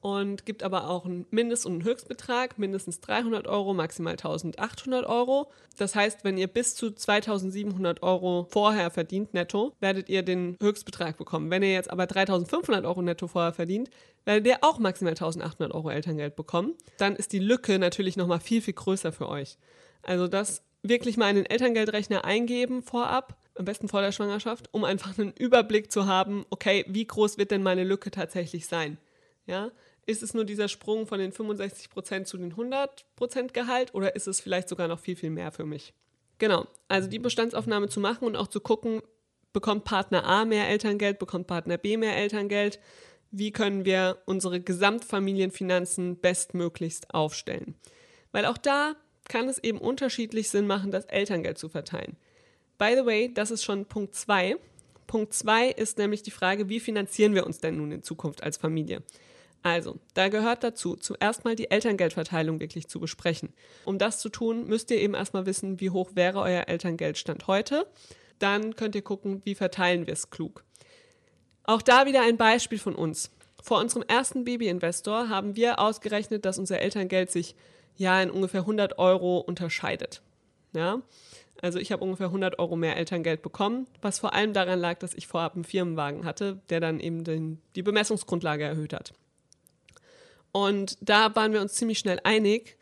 und 0.02 0.46
gibt 0.48 0.64
aber 0.64 0.90
auch 0.90 1.06
einen 1.06 1.28
Mindest- 1.30 1.66
und 1.66 1.74
einen 1.74 1.84
Höchstbetrag, 1.84 2.58
mindestens 2.58 3.00
300 3.02 3.48
Euro, 3.48 3.74
maximal 3.74 4.14
1800 4.14 5.06
Euro. 5.06 5.52
Das 5.78 5.96
heißt, 5.96 6.24
wenn 6.24 6.38
ihr 6.38 6.48
bis 6.48 6.76
zu 6.76 6.92
2700 6.92 8.02
Euro 8.02 8.48
vorher 8.50 8.90
verdient 8.90 9.34
netto, 9.34 9.74
werdet 9.80 10.10
ihr 10.10 10.24
den 10.24 10.58
Höchstbetrag 10.60 11.18
bekommen. 11.18 11.52
Wenn 11.52 11.62
ihr 11.62 11.72
jetzt 11.72 11.92
aber 11.92 12.08
3500 12.08 12.84
Euro 12.84 13.04
netto 13.04 13.28
vorher 13.28 13.54
verdient, 13.54 13.90
werdet 14.26 14.48
ihr 14.48 14.58
auch 14.62 14.80
maximal 14.80 15.12
1800 15.12 15.74
Euro 15.74 15.92
Elterngeld 15.92 16.36
bekommen. 16.36 16.74
Dann 16.98 17.16
ist 17.16 17.32
die 17.32 17.40
Lücke 17.40 17.78
natürlich 17.78 18.18
nochmal 18.18 18.40
viel, 18.40 18.62
viel 18.62 18.74
größer 18.74 19.12
für 19.12 19.30
euch. 19.30 19.58
Also 20.02 20.28
das 20.28 20.64
wirklich 20.84 21.16
mal 21.16 21.30
in 21.30 21.36
den 21.36 21.46
Elterngeldrechner 21.46 22.26
eingeben 22.26 22.82
vorab, 22.82 23.38
am 23.56 23.66
besten 23.66 23.88
vor 23.88 24.02
der 24.02 24.12
Schwangerschaft, 24.12 24.70
um 24.72 24.84
einfach 24.84 25.18
einen 25.18 25.32
Überblick 25.34 25.92
zu 25.92 26.08
haben, 26.08 26.46
okay, 26.50 26.86
wie 26.88 27.06
groß 27.06 27.38
wird 27.38 27.52
denn 27.52 27.62
meine 27.62 27.84
Lücke 27.84 28.10
tatsächlich 28.10 28.66
sein? 28.66 28.98
Ja, 29.46 29.72
ist 30.06 30.24
es 30.24 30.34
nur 30.34 30.46
dieser 30.46 30.68
Sprung 30.68 31.08
von 31.08 31.20
den 31.20 31.32
65% 31.32 32.26
zu 32.26 32.38
den 32.38 32.54
100% 32.56 33.54
Gehalt 33.54 33.94
oder 33.94 34.16
ist 34.16 34.28
es 34.28 34.40
vielleicht 34.40 34.70
sogar 34.70 34.88
noch 34.88 35.00
viel, 35.00 35.16
viel 35.16 35.30
mehr 35.30 35.52
für 35.52 35.66
mich? 35.66 35.94
Genau, 36.40 36.66
also 36.88 37.08
die 37.08 37.20
Bestandsaufnahme 37.20 37.88
zu 37.88 38.00
machen 38.00 38.26
und 38.26 38.36
auch 38.36 38.48
zu 38.48 38.62
gucken, 38.62 39.02
bekommt 39.54 39.84
Partner 39.84 40.26
A 40.26 40.46
mehr 40.46 40.68
Elterngeld, 40.70 41.20
bekommt 41.20 41.48
Partner 41.48 41.78
B 41.78 41.98
mehr 41.98 42.16
Elterngeld? 42.16 42.80
Wie 43.30 43.52
können 43.52 43.86
wir 43.86 44.18
unsere 44.26 44.60
Gesamtfamilienfinanzen 44.60 46.18
bestmöglichst 46.18 47.14
aufstellen? 47.14 47.76
Weil 48.32 48.46
auch 48.46 48.58
da 48.58 48.96
kann 49.28 49.48
es 49.48 49.60
eben 49.60 49.78
unterschiedlich 49.78 50.50
Sinn 50.50 50.68
machen, 50.68 50.92
das 50.92 51.06
Elterngeld 51.06 51.58
zu 51.58 51.70
verteilen. 51.70 52.18
By 52.78 52.96
the 52.96 53.06
way, 53.06 53.32
das 53.34 53.52
ist 53.52 53.64
schon 53.64 53.86
Punkt 53.86 54.16
2. 54.16 54.58
Punkt 55.08 55.34
2 55.34 55.70
ist 55.70 55.98
nämlich 55.98 56.24
die 56.24 56.32
Frage, 56.32 56.70
wie 56.70 56.80
finanzieren 56.80 57.36
wir 57.36 57.46
uns 57.46 57.60
denn 57.60 57.78
nun 57.78 57.92
in 57.92 58.04
Zukunft 58.04 58.44
als 58.44 58.58
Familie? 58.58 59.04
Also, 59.64 60.00
da 60.16 60.30
gehört 60.30 60.64
dazu, 60.64 60.96
zuerst 60.96 61.46
mal 61.46 61.56
die 61.56 61.70
Elterngeldverteilung 61.70 62.60
wirklich 62.60 62.88
zu 62.88 63.00
besprechen. 63.00 63.54
Um 63.86 64.00
das 64.00 64.20
zu 64.20 64.30
tun, 64.30 64.66
müsst 64.66 64.90
ihr 64.90 65.00
eben 65.00 65.14
erstmal 65.14 65.46
wissen, 65.46 65.80
wie 65.80 65.92
hoch 65.92 66.12
wäre 66.16 66.40
euer 66.40 66.68
Elterngeldstand 66.68 67.46
heute. 67.48 67.86
Dann 68.40 68.76
könnt 68.76 68.96
ihr 68.96 69.04
gucken, 69.04 69.42
wie 69.46 69.54
verteilen 69.54 70.08
wir 70.08 70.14
es 70.14 70.32
klug. 70.32 70.64
Auch 71.64 71.84
da 71.84 72.08
wieder 72.08 72.24
ein 72.24 72.38
Beispiel 72.38 72.80
von 72.80 72.96
uns. 72.96 73.30
Vor 73.62 73.80
unserem 73.80 74.04
ersten 74.08 74.46
Babyinvestor 74.46 75.30
haben 75.30 75.56
wir 75.56 75.80
ausgerechnet, 75.80 76.46
dass 76.46 76.58
unser 76.58 76.80
Elterngeld 76.80 77.32
sich 77.32 77.56
ja 77.96 78.20
in 78.20 78.32
ungefähr 78.32 78.62
100 78.62 78.98
Euro 78.98 79.38
unterscheidet. 79.38 80.24
Ja? 80.74 81.04
Also 81.62 81.78
ich 81.78 81.92
habe 81.92 82.04
ungefähr 82.04 82.28
100 82.28 82.58
Euro 82.58 82.76
mehr 82.76 82.98
Elterngeld 82.98 83.44
bekommen, 83.44 83.86
was 84.02 84.18
vor 84.18 84.34
allem 84.34 84.54
daran 84.54 84.80
lag, 84.80 84.98
dass 84.98 85.14
ich 85.14 85.28
vorab 85.28 85.54
einen 85.54 85.64
Firmenwagen 85.64 86.26
hatte, 86.26 86.60
der 86.70 86.80
dann 86.80 87.00
eben 87.00 87.24
den, 87.24 87.62
die 87.76 87.84
Bemessungsgrundlage 87.84 88.64
erhöht 88.64 88.94
hat. 88.94 89.14
Und 90.52 90.98
da 91.02 91.36
waren 91.36 91.54
wir 91.54 91.62
uns 91.62 91.74
ziemlich 91.74 92.00
schnell 92.00 92.20
einig, 92.24 92.78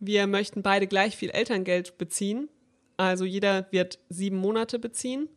wir 0.00 0.26
möchten 0.26 0.62
beide 0.62 0.86
gleich 0.86 1.16
viel 1.16 1.30
Elterngeld 1.30 1.98
beziehen. 1.98 2.48
Also 2.96 3.24
jeder 3.24 3.66
wird 3.72 3.98
sieben 4.08 4.36
Monate 4.36 4.78
beziehen 4.78 5.28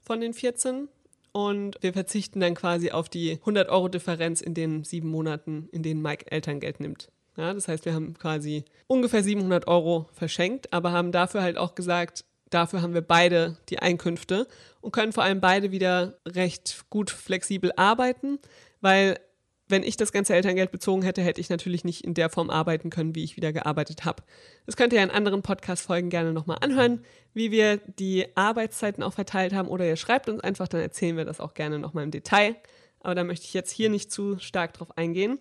von 0.00 0.20
den 0.20 0.34
14 0.34 0.88
und 1.32 1.76
wir 1.80 1.92
verzichten 1.92 2.40
dann 2.40 2.54
quasi 2.54 2.90
auf 2.90 3.08
die 3.08 3.32
100 3.32 3.68
Euro 3.68 3.88
Differenz 3.88 4.40
in 4.40 4.54
den 4.54 4.84
sieben 4.84 5.08
Monaten, 5.08 5.68
in 5.72 5.82
denen 5.82 6.02
Mike 6.02 6.30
Elterngeld 6.30 6.80
nimmt. 6.80 7.10
Ja, 7.36 7.54
das 7.54 7.68
heißt, 7.68 7.84
wir 7.84 7.94
haben 7.94 8.14
quasi 8.14 8.64
ungefähr 8.88 9.22
700 9.22 9.68
Euro 9.68 10.08
verschenkt, 10.12 10.72
aber 10.72 10.90
haben 10.90 11.12
dafür 11.12 11.42
halt 11.42 11.56
auch 11.56 11.76
gesagt, 11.76 12.24
dafür 12.50 12.82
haben 12.82 12.94
wir 12.94 13.02
beide 13.02 13.56
die 13.68 13.78
Einkünfte 13.78 14.48
und 14.80 14.92
können 14.92 15.12
vor 15.12 15.22
allem 15.22 15.40
beide 15.40 15.70
wieder 15.70 16.18
recht 16.26 16.86
gut 16.90 17.10
flexibel 17.10 17.72
arbeiten, 17.76 18.40
weil 18.80 19.20
wenn 19.68 19.82
ich 19.82 19.96
das 19.96 20.12
ganze 20.12 20.34
Elterngeld 20.34 20.70
bezogen 20.70 21.02
hätte, 21.02 21.22
hätte 21.22 21.40
ich 21.40 21.50
natürlich 21.50 21.84
nicht 21.84 22.04
in 22.04 22.14
der 22.14 22.30
Form 22.30 22.50
arbeiten 22.50 22.90
können, 22.90 23.14
wie 23.14 23.24
ich 23.24 23.36
wieder 23.36 23.52
gearbeitet 23.52 24.04
habe. 24.04 24.22
Das 24.66 24.76
könnt 24.76 24.92
ihr 24.92 25.02
in 25.02 25.10
anderen 25.10 25.42
Podcast-Folgen 25.42 26.10
gerne 26.10 26.32
nochmal 26.32 26.58
anhören, 26.60 27.04
wie 27.34 27.50
wir 27.50 27.76
die 27.76 28.26
Arbeitszeiten 28.34 29.02
auch 29.02 29.12
verteilt 29.12 29.52
haben. 29.52 29.68
Oder 29.68 29.86
ihr 29.86 29.96
schreibt 29.96 30.28
uns 30.28 30.40
einfach, 30.40 30.68
dann 30.68 30.80
erzählen 30.80 31.16
wir 31.16 31.24
das 31.24 31.40
auch 31.40 31.54
gerne 31.54 31.78
nochmal 31.78 32.04
im 32.04 32.10
Detail. 32.10 32.56
Aber 33.00 33.14
da 33.14 33.24
möchte 33.24 33.46
ich 33.46 33.54
jetzt 33.54 33.70
hier 33.70 33.90
nicht 33.90 34.10
zu 34.10 34.38
stark 34.38 34.72
drauf 34.72 34.96
eingehen. 34.96 35.38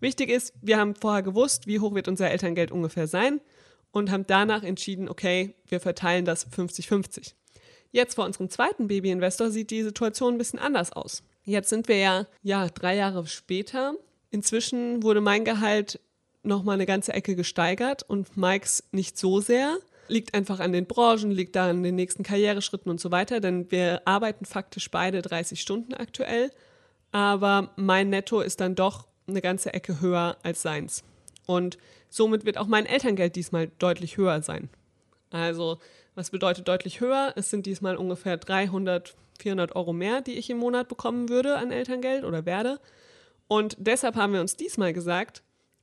Wichtig 0.00 0.30
ist, 0.30 0.54
wir 0.62 0.78
haben 0.78 0.94
vorher 0.94 1.22
gewusst, 1.22 1.66
wie 1.66 1.80
hoch 1.80 1.94
wird 1.94 2.08
unser 2.08 2.30
Elterngeld 2.30 2.70
ungefähr 2.70 3.06
sein 3.06 3.40
und 3.90 4.10
haben 4.10 4.26
danach 4.26 4.62
entschieden, 4.62 5.08
okay, 5.08 5.54
wir 5.68 5.80
verteilen 5.80 6.24
das 6.24 6.50
50-50. 6.50 7.32
Jetzt 7.92 8.14
vor 8.14 8.26
unserem 8.26 8.50
zweiten 8.50 8.88
Baby-Investor 8.88 9.50
sieht 9.50 9.70
die 9.70 9.82
Situation 9.82 10.34
ein 10.34 10.38
bisschen 10.38 10.58
anders 10.58 10.92
aus. 10.92 11.22
Jetzt 11.46 11.70
sind 11.70 11.86
wir 11.86 11.96
ja, 11.96 12.26
ja 12.42 12.68
drei 12.68 12.96
Jahre 12.96 13.26
später. 13.26 13.94
Inzwischen 14.30 15.02
wurde 15.04 15.20
mein 15.20 15.44
Gehalt 15.44 16.00
noch 16.42 16.64
mal 16.64 16.72
eine 16.72 16.86
ganze 16.86 17.12
Ecke 17.12 17.36
gesteigert 17.36 18.02
und 18.02 18.36
Mikes 18.36 18.84
nicht 18.90 19.16
so 19.16 19.40
sehr. 19.40 19.78
Liegt 20.08 20.34
einfach 20.34 20.58
an 20.58 20.72
den 20.72 20.86
Branchen, 20.86 21.30
liegt 21.30 21.56
da 21.56 21.70
an 21.70 21.84
den 21.84 21.94
nächsten 21.94 22.24
Karriereschritten 22.24 22.90
und 22.90 23.00
so 23.00 23.12
weiter, 23.12 23.40
denn 23.40 23.70
wir 23.70 24.02
arbeiten 24.06 24.44
faktisch 24.44 24.90
beide 24.90 25.22
30 25.22 25.60
Stunden 25.60 25.94
aktuell. 25.94 26.50
Aber 27.12 27.70
mein 27.76 28.10
Netto 28.10 28.40
ist 28.40 28.60
dann 28.60 28.74
doch 28.74 29.06
eine 29.28 29.40
ganze 29.40 29.72
Ecke 29.72 30.00
höher 30.00 30.36
als 30.42 30.62
seins. 30.62 31.04
Und 31.46 31.78
somit 32.08 32.44
wird 32.44 32.58
auch 32.58 32.66
mein 32.66 32.86
Elterngeld 32.86 33.36
diesmal 33.36 33.70
deutlich 33.78 34.16
höher 34.16 34.42
sein. 34.42 34.68
Also 35.30 35.78
Was 36.16 36.30
bedeutet 36.30 36.66
deutlich 36.66 37.00
höher? 37.00 37.34
Es 37.36 37.50
sind 37.50 37.66
diesmal 37.66 37.96
ungefähr 37.96 38.38
300, 38.38 39.14
400 39.38 39.76
Euro 39.76 39.92
mehr, 39.92 40.22
die 40.22 40.32
ich 40.32 40.48
im 40.48 40.56
Monat 40.56 40.88
bekommen 40.88 41.28
würde 41.28 41.56
an 41.58 41.70
Elterngeld 41.70 42.24
oder 42.24 42.46
werde. 42.46 42.80
Und 43.48 43.76
deshalb 43.78 44.16
haben 44.16 44.32
wir 44.32 44.40
uns 44.40 44.56
diesmal 44.56 44.94
gesagt, 44.94 45.42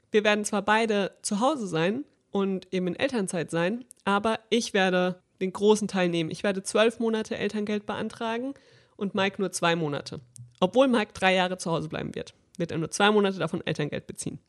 wir 0.09 0.23
werden 0.23 0.43
zwar 0.43 0.63
beide 0.63 1.11
zu 1.21 1.39
Hause 1.39 1.67
sein 1.67 2.03
und 2.31 2.67
eben 2.73 2.87
in 2.87 2.95
Elternzeit 2.95 3.51
sein, 3.51 3.85
aber 4.05 4.39
ich 4.49 4.73
werde 4.73 5.21
den 5.39 5.53
großen 5.53 5.87
Teil 5.87 6.09
nehmen. 6.09 6.31
Ich 6.31 6.41
werde 6.41 6.63
zwölf 6.63 6.99
Monate 6.99 7.37
Elterngeld 7.37 7.85
beantragen 7.85 8.55
und 8.95 9.13
Mike 9.13 9.39
nur 9.39 9.51
zwei 9.51 9.75
Monate. 9.75 10.19
Obwohl 10.59 10.87
Mike 10.87 11.11
drei 11.13 11.35
Jahre 11.35 11.59
zu 11.59 11.69
Hause 11.69 11.89
bleiben 11.89 12.15
wird, 12.15 12.33
wird 12.57 12.71
er 12.71 12.79
nur 12.79 12.89
zwei 12.89 13.11
Monate 13.11 13.37
davon 13.37 13.61
Elterngeld 13.65 14.07
beziehen. 14.07 14.39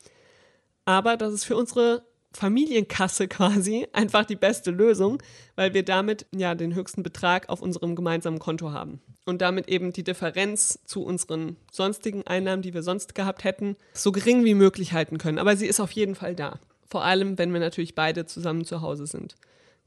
Aber 0.86 1.18
das 1.18 1.34
ist 1.34 1.44
für 1.44 1.56
unsere 1.56 2.06
Familienkasse 2.36 3.28
quasi 3.28 3.86
einfach 3.92 4.24
die 4.24 4.36
beste 4.36 4.70
Lösung, 4.70 5.22
weil 5.56 5.74
wir 5.74 5.84
damit 5.84 6.26
ja 6.34 6.54
den 6.54 6.74
höchsten 6.74 7.02
Betrag 7.02 7.48
auf 7.48 7.62
unserem 7.62 7.96
gemeinsamen 7.96 8.38
Konto 8.38 8.72
haben 8.72 9.00
und 9.24 9.40
damit 9.40 9.68
eben 9.68 9.92
die 9.92 10.04
Differenz 10.04 10.80
zu 10.84 11.02
unseren 11.04 11.56
sonstigen 11.70 12.26
Einnahmen, 12.26 12.62
die 12.62 12.74
wir 12.74 12.82
sonst 12.82 13.14
gehabt 13.14 13.44
hätten, 13.44 13.76
so 13.94 14.12
gering 14.12 14.44
wie 14.44 14.54
möglich 14.54 14.92
halten 14.92 15.18
können. 15.18 15.38
Aber 15.38 15.56
sie 15.56 15.66
ist 15.66 15.80
auf 15.80 15.92
jeden 15.92 16.14
Fall 16.14 16.34
da. 16.34 16.58
Vor 16.86 17.04
allem, 17.04 17.38
wenn 17.38 17.52
wir 17.52 17.60
natürlich 17.60 17.94
beide 17.94 18.26
zusammen 18.26 18.64
zu 18.64 18.82
Hause 18.82 19.06
sind. 19.06 19.36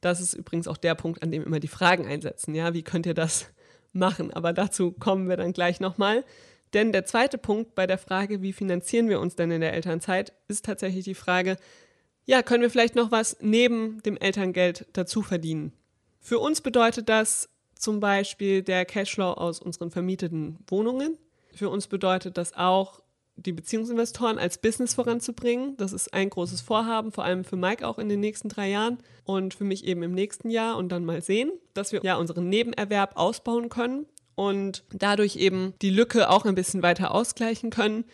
Das 0.02 0.22
ist 0.22 0.34
übrigens 0.34 0.68
auch 0.68 0.78
der 0.78 0.96
Punkt, 0.96 1.24
an 1.24 1.32
dem 1.32 1.44
immer 1.44 1.60
die 1.60 1.68
Fragen 1.68 2.08
einsetzen. 2.08 2.54
Ja, 2.56 2.74
wie 2.74 2.84
könnt 2.84 3.06
ihr 3.06 3.14
das 3.14 3.48
machen? 3.94 4.34
Aber 4.34 4.54
dazu 4.54 4.92
kommen 4.92 5.30
wir 5.30 5.38
dann 5.38 5.54
gleich 5.54 5.80
nochmal. 5.80 6.24
Denn 6.74 6.92
der 6.92 7.06
zweite 7.06 7.38
Punkt 7.38 7.76
bei 7.76 7.88
der 7.88 7.98
Frage, 7.98 8.42
wie 8.42 8.54
finanzieren 8.54 9.10
wir 9.10 9.20
uns 9.20 9.36
denn 9.36 9.52
in 9.52 9.62
der 9.62 9.74
Elternzeit, 9.74 10.34
ist 10.48 10.66
tatsächlich 10.66 11.06
die 11.06 11.16
Frage, 11.16 11.58
ja, 12.28 12.44
können 12.44 12.62
wir 12.62 12.70
vielleicht 12.70 12.96
noch 12.96 13.10
was 13.10 13.38
neben 13.40 14.04
dem 14.04 14.18
Elterngeld 14.18 14.86
dazu 14.94 15.24
verdienen? 15.24 15.72
Für 16.20 16.40
uns 16.40 16.62
bedeutet 16.62 17.10
das 17.10 17.50
zum 17.74 18.00
Beispiel 18.00 18.62
der 18.62 18.86
Cashflow 18.86 19.32
aus 19.32 19.60
unseren 19.60 19.92
vermieteten 19.92 20.60
Wohnungen. 20.68 21.18
Für 21.56 21.70
uns 21.70 21.88
bedeutet 21.88 22.38
das 22.38 22.54
auch, 22.54 23.02
die 23.38 23.54
Beziehungsinvestoren 23.54 24.40
als 24.40 24.58
Business 24.58 24.96
voranzubringen. 24.96 25.78
Das 25.78 25.94
ist 25.94 26.14
ein 26.14 26.30
großes 26.30 26.62
Vorhaben, 26.62 27.12
vor 27.12 27.24
allem 27.24 27.46
für 27.46 27.56
Mike 27.56 27.88
auch 27.88 28.00
in 28.00 28.10
den 28.10 28.20
nächsten 28.20 28.50
drei 28.50 28.70
Jahren 28.70 28.98
und 29.24 29.54
für 29.54 29.64
mich 29.64 29.86
eben 29.86 30.04
im 30.04 30.14
nächsten 30.14 30.50
Jahr 30.50 30.76
und 30.76 30.90
dann 30.90 31.06
mal 31.06 31.22
sehen, 31.22 31.52
dass 31.74 31.92
wir 31.92 32.02
ja 32.04 32.16
unseren 32.16 32.50
Nebenerwerb 32.50 33.16
ausbauen 33.16 33.70
können 33.70 34.06
und 34.36 34.84
dadurch 34.92 35.36
eben 35.36 35.76
die 35.82 35.92
Lücke 35.92 36.30
auch 36.30 36.46
ein 36.46 36.56
bisschen 36.56 36.82
weiter 36.82 37.12
ausgleichen 37.12 37.70
können. 37.70 38.06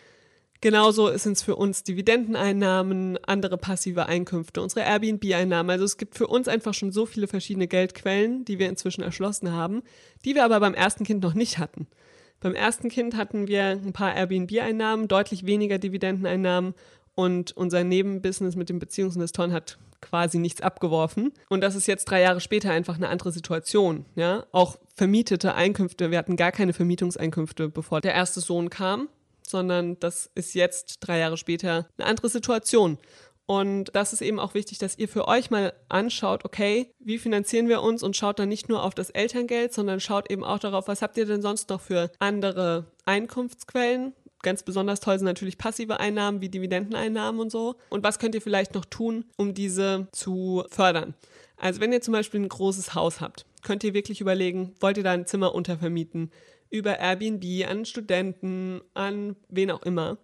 Genauso 0.63 1.10
sind 1.17 1.34
es 1.34 1.43
für 1.43 1.58
uns 1.58 1.84
Dividendeneinnahmen, 1.84 3.20
andere 3.25 3.58
passive 3.58 4.05
Einkünfte, 4.05 4.62
unsere 4.62 4.86
Airbnb-Einnahmen. 4.86 5.70
Also 5.70 5.84
es 5.84 5.98
gibt 5.98 6.15
für 6.15 6.27
uns 6.27 6.48
einfach 6.48 6.74
schon 6.74 6.93
so 6.93 7.05
viele 7.05 7.27
verschiedene 7.27 7.67
Geldquellen, 7.67 8.46
die 8.46 8.60
wir 8.60 8.70
inzwischen 8.70 9.03
erschlossen 9.03 9.51
haben, 9.51 9.84
die 10.24 10.36
wir 10.36 10.46
aber 10.46 10.62
beim 10.62 10.74
ersten 10.74 11.03
Kind 11.03 11.22
noch 11.22 11.34
nicht 11.34 11.58
hatten. 11.58 11.88
Beim 12.39 12.55
ersten 12.55 12.88
Kind 12.88 13.17
hatten 13.17 13.50
wir 13.50 13.72
ein 13.72 13.91
paar 13.91 14.15
Airbnb-Einnahmen, 14.15 15.10
deutlich 15.10 15.46
weniger 15.46 15.79
Dividendeneinnahmen 15.79 16.75
und 17.13 17.51
unser 17.58 17.84
Nebenbusiness 17.84 18.55
mit 18.55 18.70
den 18.70 18.79
Beziehungsinvestoren 18.79 19.51
hat 19.51 19.79
quasi 20.00 20.38
nichts 20.38 20.62
abgeworfen. 20.62 21.34
Und 21.50 21.60
das 21.60 21.75
ist 21.75 21.88
jetzt 21.88 22.05
drei 22.05 22.22
Jahre 22.22 22.39
später 22.39 22.72
einfach 22.72 22.96
eine 22.96 23.10
andere 23.10 23.34
Situation. 23.34 24.05
Ja? 24.15 24.46
Auch 24.53 24.77
vermietete 24.96 25.55
Einkünfte, 25.55 26.10
wir 26.10 26.17
hatten 26.17 26.38
gar 26.38 26.53
keine 26.53 26.72
Vermietungseinkünfte, 26.72 27.67
bevor 27.67 28.00
der 28.00 28.13
erste 28.13 28.39
Sohn 28.39 28.70
kam 28.70 29.10
sondern 29.53 30.00
das 30.00 30.29
ist 30.36 30.55
jetzt 30.55 30.98
drei 31.00 31.19
Jahre 31.19 31.38
später 31.38 31.88
eine 31.98 32.07
andere 32.07 32.27
Situation. 32.27 32.98
Und 33.45 33.91
das 33.93 34.13
ist 34.13 34.22
eben 34.22 34.39
auch 34.39 34.55
wichtig, 34.55 34.79
dass 34.79 34.98
ihr 34.98 35.07
für 35.07 35.27
euch 35.27 35.51
mal 35.51 35.74
anschaut, 35.88 36.43
okay, 36.43 36.91
wie 37.00 37.19
finanzieren 37.19 37.69
wir 37.69 37.81
uns 37.81 38.01
und 38.01 38.17
schaut 38.17 38.39
dann 38.39 38.50
nicht 38.50 38.67
nur 38.67 38.83
auf 38.83 38.95
das 38.95 39.12
Elterngeld, 39.12 39.74
sondern 39.74 40.00
schaut 40.00 40.31
eben 40.31 40.43
auch 40.43 40.60
darauf, 40.60 40.88
was 40.88 41.01
habt 41.01 41.17
ihr 41.17 41.25
denn 41.25 41.41
sonst 41.41 41.69
noch 41.69 41.81
für 41.81 42.10
andere 42.19 42.86
Einkunftsquellen? 43.05 44.13
Ganz 44.41 44.63
besonders 44.63 45.01
toll 45.01 45.19
sind 45.19 45.25
natürlich 45.25 45.57
passive 45.57 46.00
Einnahmen 46.00 46.41
wie 46.41 46.50
Dividendeneinnahmen 46.50 47.39
und 47.39 47.51
so. 47.51 47.75
Und 47.89 48.03
was 48.03 48.17
könnt 48.17 48.36
ihr 48.36 48.41
vielleicht 48.41 48.74
noch 48.74 48.86
tun, 48.86 49.25
um 49.38 49.53
diese 49.53 50.07
zu 50.12 50.63
fördern? 50.69 51.13
Also 51.57 51.79
wenn 51.79 51.93
ihr 51.93 52.01
zum 52.01 52.13
Beispiel 52.13 52.41
ein 52.41 52.50
großes 52.50 52.95
Haus 52.95 53.22
habt, 53.22 53.45
könnt 53.62 53.83
ihr 53.83 53.93
wirklich 53.93 54.19
überlegen, 54.19 54.75
wollt 54.79 54.98
ihr 54.98 55.03
da 55.03 55.12
ein 55.12 55.27
Zimmer 55.27 55.53
untervermieten? 55.53 56.31
Über 56.74 57.00
Airbnb 57.00 57.70
an 57.70 57.86
Studenten, 57.86 58.82
an 58.96 59.36
wen 59.48 59.70
auch 59.70 59.84
immer. 59.84 60.18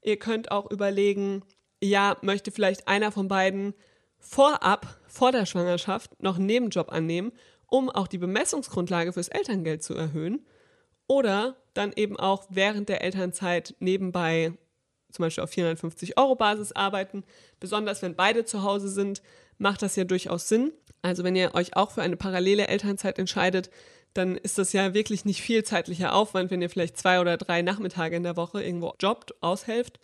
Ihr 0.00 0.18
könnt 0.18 0.50
auch 0.50 0.70
überlegen, 0.70 1.42
ja, 1.82 2.16
möchte 2.22 2.50
vielleicht 2.50 2.88
einer 2.88 3.12
von 3.12 3.28
beiden 3.28 3.74
vorab, 4.18 4.98
vor 5.06 5.30
der 5.30 5.44
Schwangerschaft, 5.44 6.22
noch 6.22 6.36
einen 6.36 6.46
Nebenjob 6.46 6.90
annehmen, 6.90 7.32
um 7.66 7.90
auch 7.90 8.08
die 8.08 8.16
Bemessungsgrundlage 8.16 9.12
fürs 9.12 9.28
Elterngeld 9.28 9.82
zu 9.82 9.94
erhöhen. 9.94 10.46
Oder 11.06 11.56
dann 11.74 11.92
eben 11.94 12.18
auch 12.18 12.46
während 12.48 12.88
der 12.88 13.04
Elternzeit 13.04 13.74
nebenbei 13.78 14.54
zum 15.12 15.24
Beispiel 15.24 15.44
auf 15.44 15.50
450 15.50 16.16
Euro 16.16 16.34
Basis 16.34 16.72
arbeiten. 16.72 17.24
Besonders 17.58 18.00
wenn 18.00 18.14
beide 18.14 18.44
zu 18.46 18.62
Hause 18.62 18.88
sind, 18.88 19.20
macht 19.58 19.82
das 19.82 19.96
ja 19.96 20.04
durchaus 20.04 20.48
Sinn. 20.48 20.72
Also 21.02 21.24
wenn 21.24 21.36
ihr 21.36 21.54
euch 21.54 21.76
auch 21.76 21.90
für 21.90 22.02
eine 22.02 22.16
parallele 22.16 22.68
Elternzeit 22.68 23.18
entscheidet, 23.18 23.70
dann 24.14 24.36
ist 24.36 24.58
das 24.58 24.72
ja 24.72 24.94
wirklich 24.94 25.24
nicht 25.24 25.42
viel 25.42 25.62
zeitlicher 25.64 26.14
Aufwand, 26.14 26.50
wenn 26.50 26.62
ihr 26.62 26.70
vielleicht 26.70 26.98
zwei 26.98 27.20
oder 27.20 27.36
drei 27.36 27.62
Nachmittage 27.62 28.16
in 28.16 28.22
der 28.22 28.36
Woche 28.36 28.62
irgendwo 28.62 28.94
jobbt, 29.00 29.40
aushelft 29.42 30.00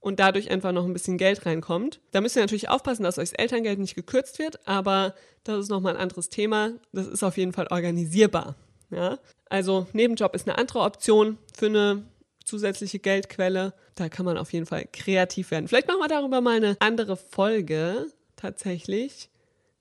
und 0.00 0.20
dadurch 0.20 0.50
einfach 0.50 0.72
noch 0.72 0.84
ein 0.84 0.92
bisschen 0.92 1.18
Geld 1.18 1.46
reinkommt. 1.46 2.00
Da 2.10 2.20
müsst 2.20 2.36
ihr 2.36 2.42
natürlich 2.42 2.68
aufpassen, 2.68 3.04
dass 3.04 3.18
euch 3.18 3.30
das 3.30 3.38
Elterngeld 3.38 3.78
nicht 3.78 3.94
gekürzt 3.94 4.38
wird, 4.38 4.66
aber 4.66 5.14
das 5.44 5.60
ist 5.60 5.70
nochmal 5.70 5.94
ein 5.94 6.02
anderes 6.02 6.28
Thema. 6.28 6.72
Das 6.92 7.06
ist 7.06 7.22
auf 7.22 7.36
jeden 7.36 7.52
Fall 7.52 7.68
organisierbar. 7.70 8.56
Ja? 8.90 9.18
Also 9.48 9.86
Nebenjob 9.92 10.34
ist 10.34 10.48
eine 10.48 10.58
andere 10.58 10.80
Option 10.80 11.38
für 11.56 11.66
eine 11.66 12.04
zusätzliche 12.44 12.98
Geldquelle. 12.98 13.72
Da 13.94 14.08
kann 14.08 14.26
man 14.26 14.36
auf 14.36 14.52
jeden 14.52 14.66
Fall 14.66 14.86
kreativ 14.92 15.50
werden. 15.50 15.68
Vielleicht 15.68 15.88
machen 15.88 16.00
wir 16.00 16.08
darüber 16.08 16.40
mal 16.40 16.56
eine 16.56 16.76
andere 16.80 17.16
Folge 17.16 18.08
tatsächlich. 18.36 19.30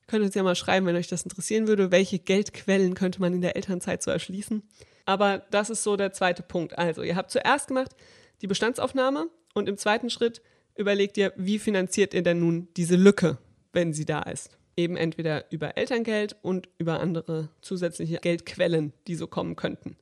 Könnt 0.07 0.23
uns 0.23 0.35
ja 0.35 0.43
mal 0.43 0.55
schreiben, 0.55 0.85
wenn 0.85 0.95
euch 0.95 1.07
das 1.07 1.23
interessieren 1.23 1.67
würde, 1.67 1.91
welche 1.91 2.19
Geldquellen 2.19 2.93
könnte 2.93 3.21
man 3.21 3.33
in 3.33 3.41
der 3.41 3.55
Elternzeit 3.55 4.03
so 4.03 4.11
erschließen. 4.11 4.63
Aber 5.05 5.39
das 5.51 5.69
ist 5.69 5.83
so 5.83 5.95
der 5.95 6.13
zweite 6.13 6.43
Punkt. 6.43 6.77
Also, 6.77 7.03
ihr 7.03 7.15
habt 7.15 7.31
zuerst 7.31 7.67
gemacht 7.67 7.95
die 8.41 8.47
Bestandsaufnahme 8.47 9.29
und 9.53 9.69
im 9.69 9.77
zweiten 9.77 10.09
Schritt 10.09 10.41
überlegt 10.75 11.17
ihr, 11.17 11.33
wie 11.37 11.59
finanziert 11.59 12.13
ihr 12.13 12.23
denn 12.23 12.39
nun 12.39 12.67
diese 12.75 12.95
Lücke, 12.95 13.37
wenn 13.71 13.93
sie 13.93 14.05
da 14.05 14.21
ist. 14.23 14.57
Eben 14.75 14.97
entweder 14.97 15.45
über 15.51 15.77
Elterngeld 15.77 16.35
und 16.41 16.67
über 16.77 16.99
andere 16.99 17.49
zusätzliche 17.61 18.17
Geldquellen, 18.17 18.91
die 19.07 19.15
so 19.15 19.27
kommen 19.27 19.55
könnten. 19.55 19.97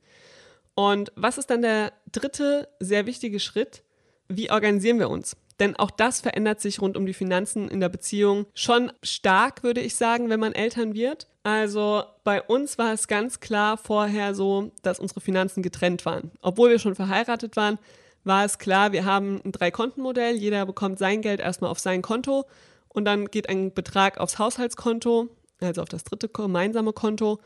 Und 0.74 1.12
was 1.14 1.38
ist 1.38 1.50
dann 1.50 1.62
der 1.62 1.92
dritte 2.10 2.68
sehr 2.80 3.06
wichtige 3.06 3.38
Schritt? 3.38 3.82
Wie 4.28 4.50
organisieren 4.50 4.98
wir 4.98 5.10
uns? 5.10 5.36
Denn 5.60 5.76
auch 5.76 5.90
das 5.90 6.20
verändert 6.20 6.60
sich 6.60 6.80
rund 6.80 6.96
um 6.96 7.06
die 7.06 7.12
Finanzen 7.12 7.68
in 7.68 7.80
der 7.80 7.88
Beziehung 7.88 8.46
schon 8.54 8.92
stark, 9.02 9.62
würde 9.62 9.80
ich 9.80 9.94
sagen, 9.96 10.28
wenn 10.28 10.40
man 10.40 10.52
Eltern 10.54 10.94
wird. 10.94 11.28
Also 11.42 12.04
bei 12.24 12.40
uns 12.40 12.78
war 12.78 12.92
es 12.92 13.08
ganz 13.08 13.40
klar 13.40 13.76
vorher 13.76 14.34
so, 14.34 14.70
dass 14.82 15.00
unsere 15.00 15.20
Finanzen 15.20 15.62
getrennt 15.62 16.06
waren. 16.06 16.30
Obwohl 16.40 16.70
wir 16.70 16.78
schon 16.78 16.94
verheiratet 16.94 17.56
waren, 17.56 17.78
war 18.24 18.44
es 18.44 18.58
klar, 18.58 18.92
wir 18.92 19.04
haben 19.04 19.40
ein 19.44 19.52
Drei-Konten-Modell. 19.52 20.36
Jeder 20.36 20.64
bekommt 20.66 20.98
sein 20.98 21.22
Geld 21.22 21.40
erstmal 21.40 21.70
auf 21.70 21.80
sein 21.80 22.02
Konto 22.02 22.44
und 22.88 23.04
dann 23.04 23.26
geht 23.26 23.48
ein 23.48 23.74
Betrag 23.74 24.18
aufs 24.18 24.38
Haushaltskonto, 24.38 25.28
also 25.60 25.82
auf 25.82 25.88
das 25.88 26.04
dritte 26.04 26.28
gemeinsame 26.28 26.92
Konto. 26.92 27.40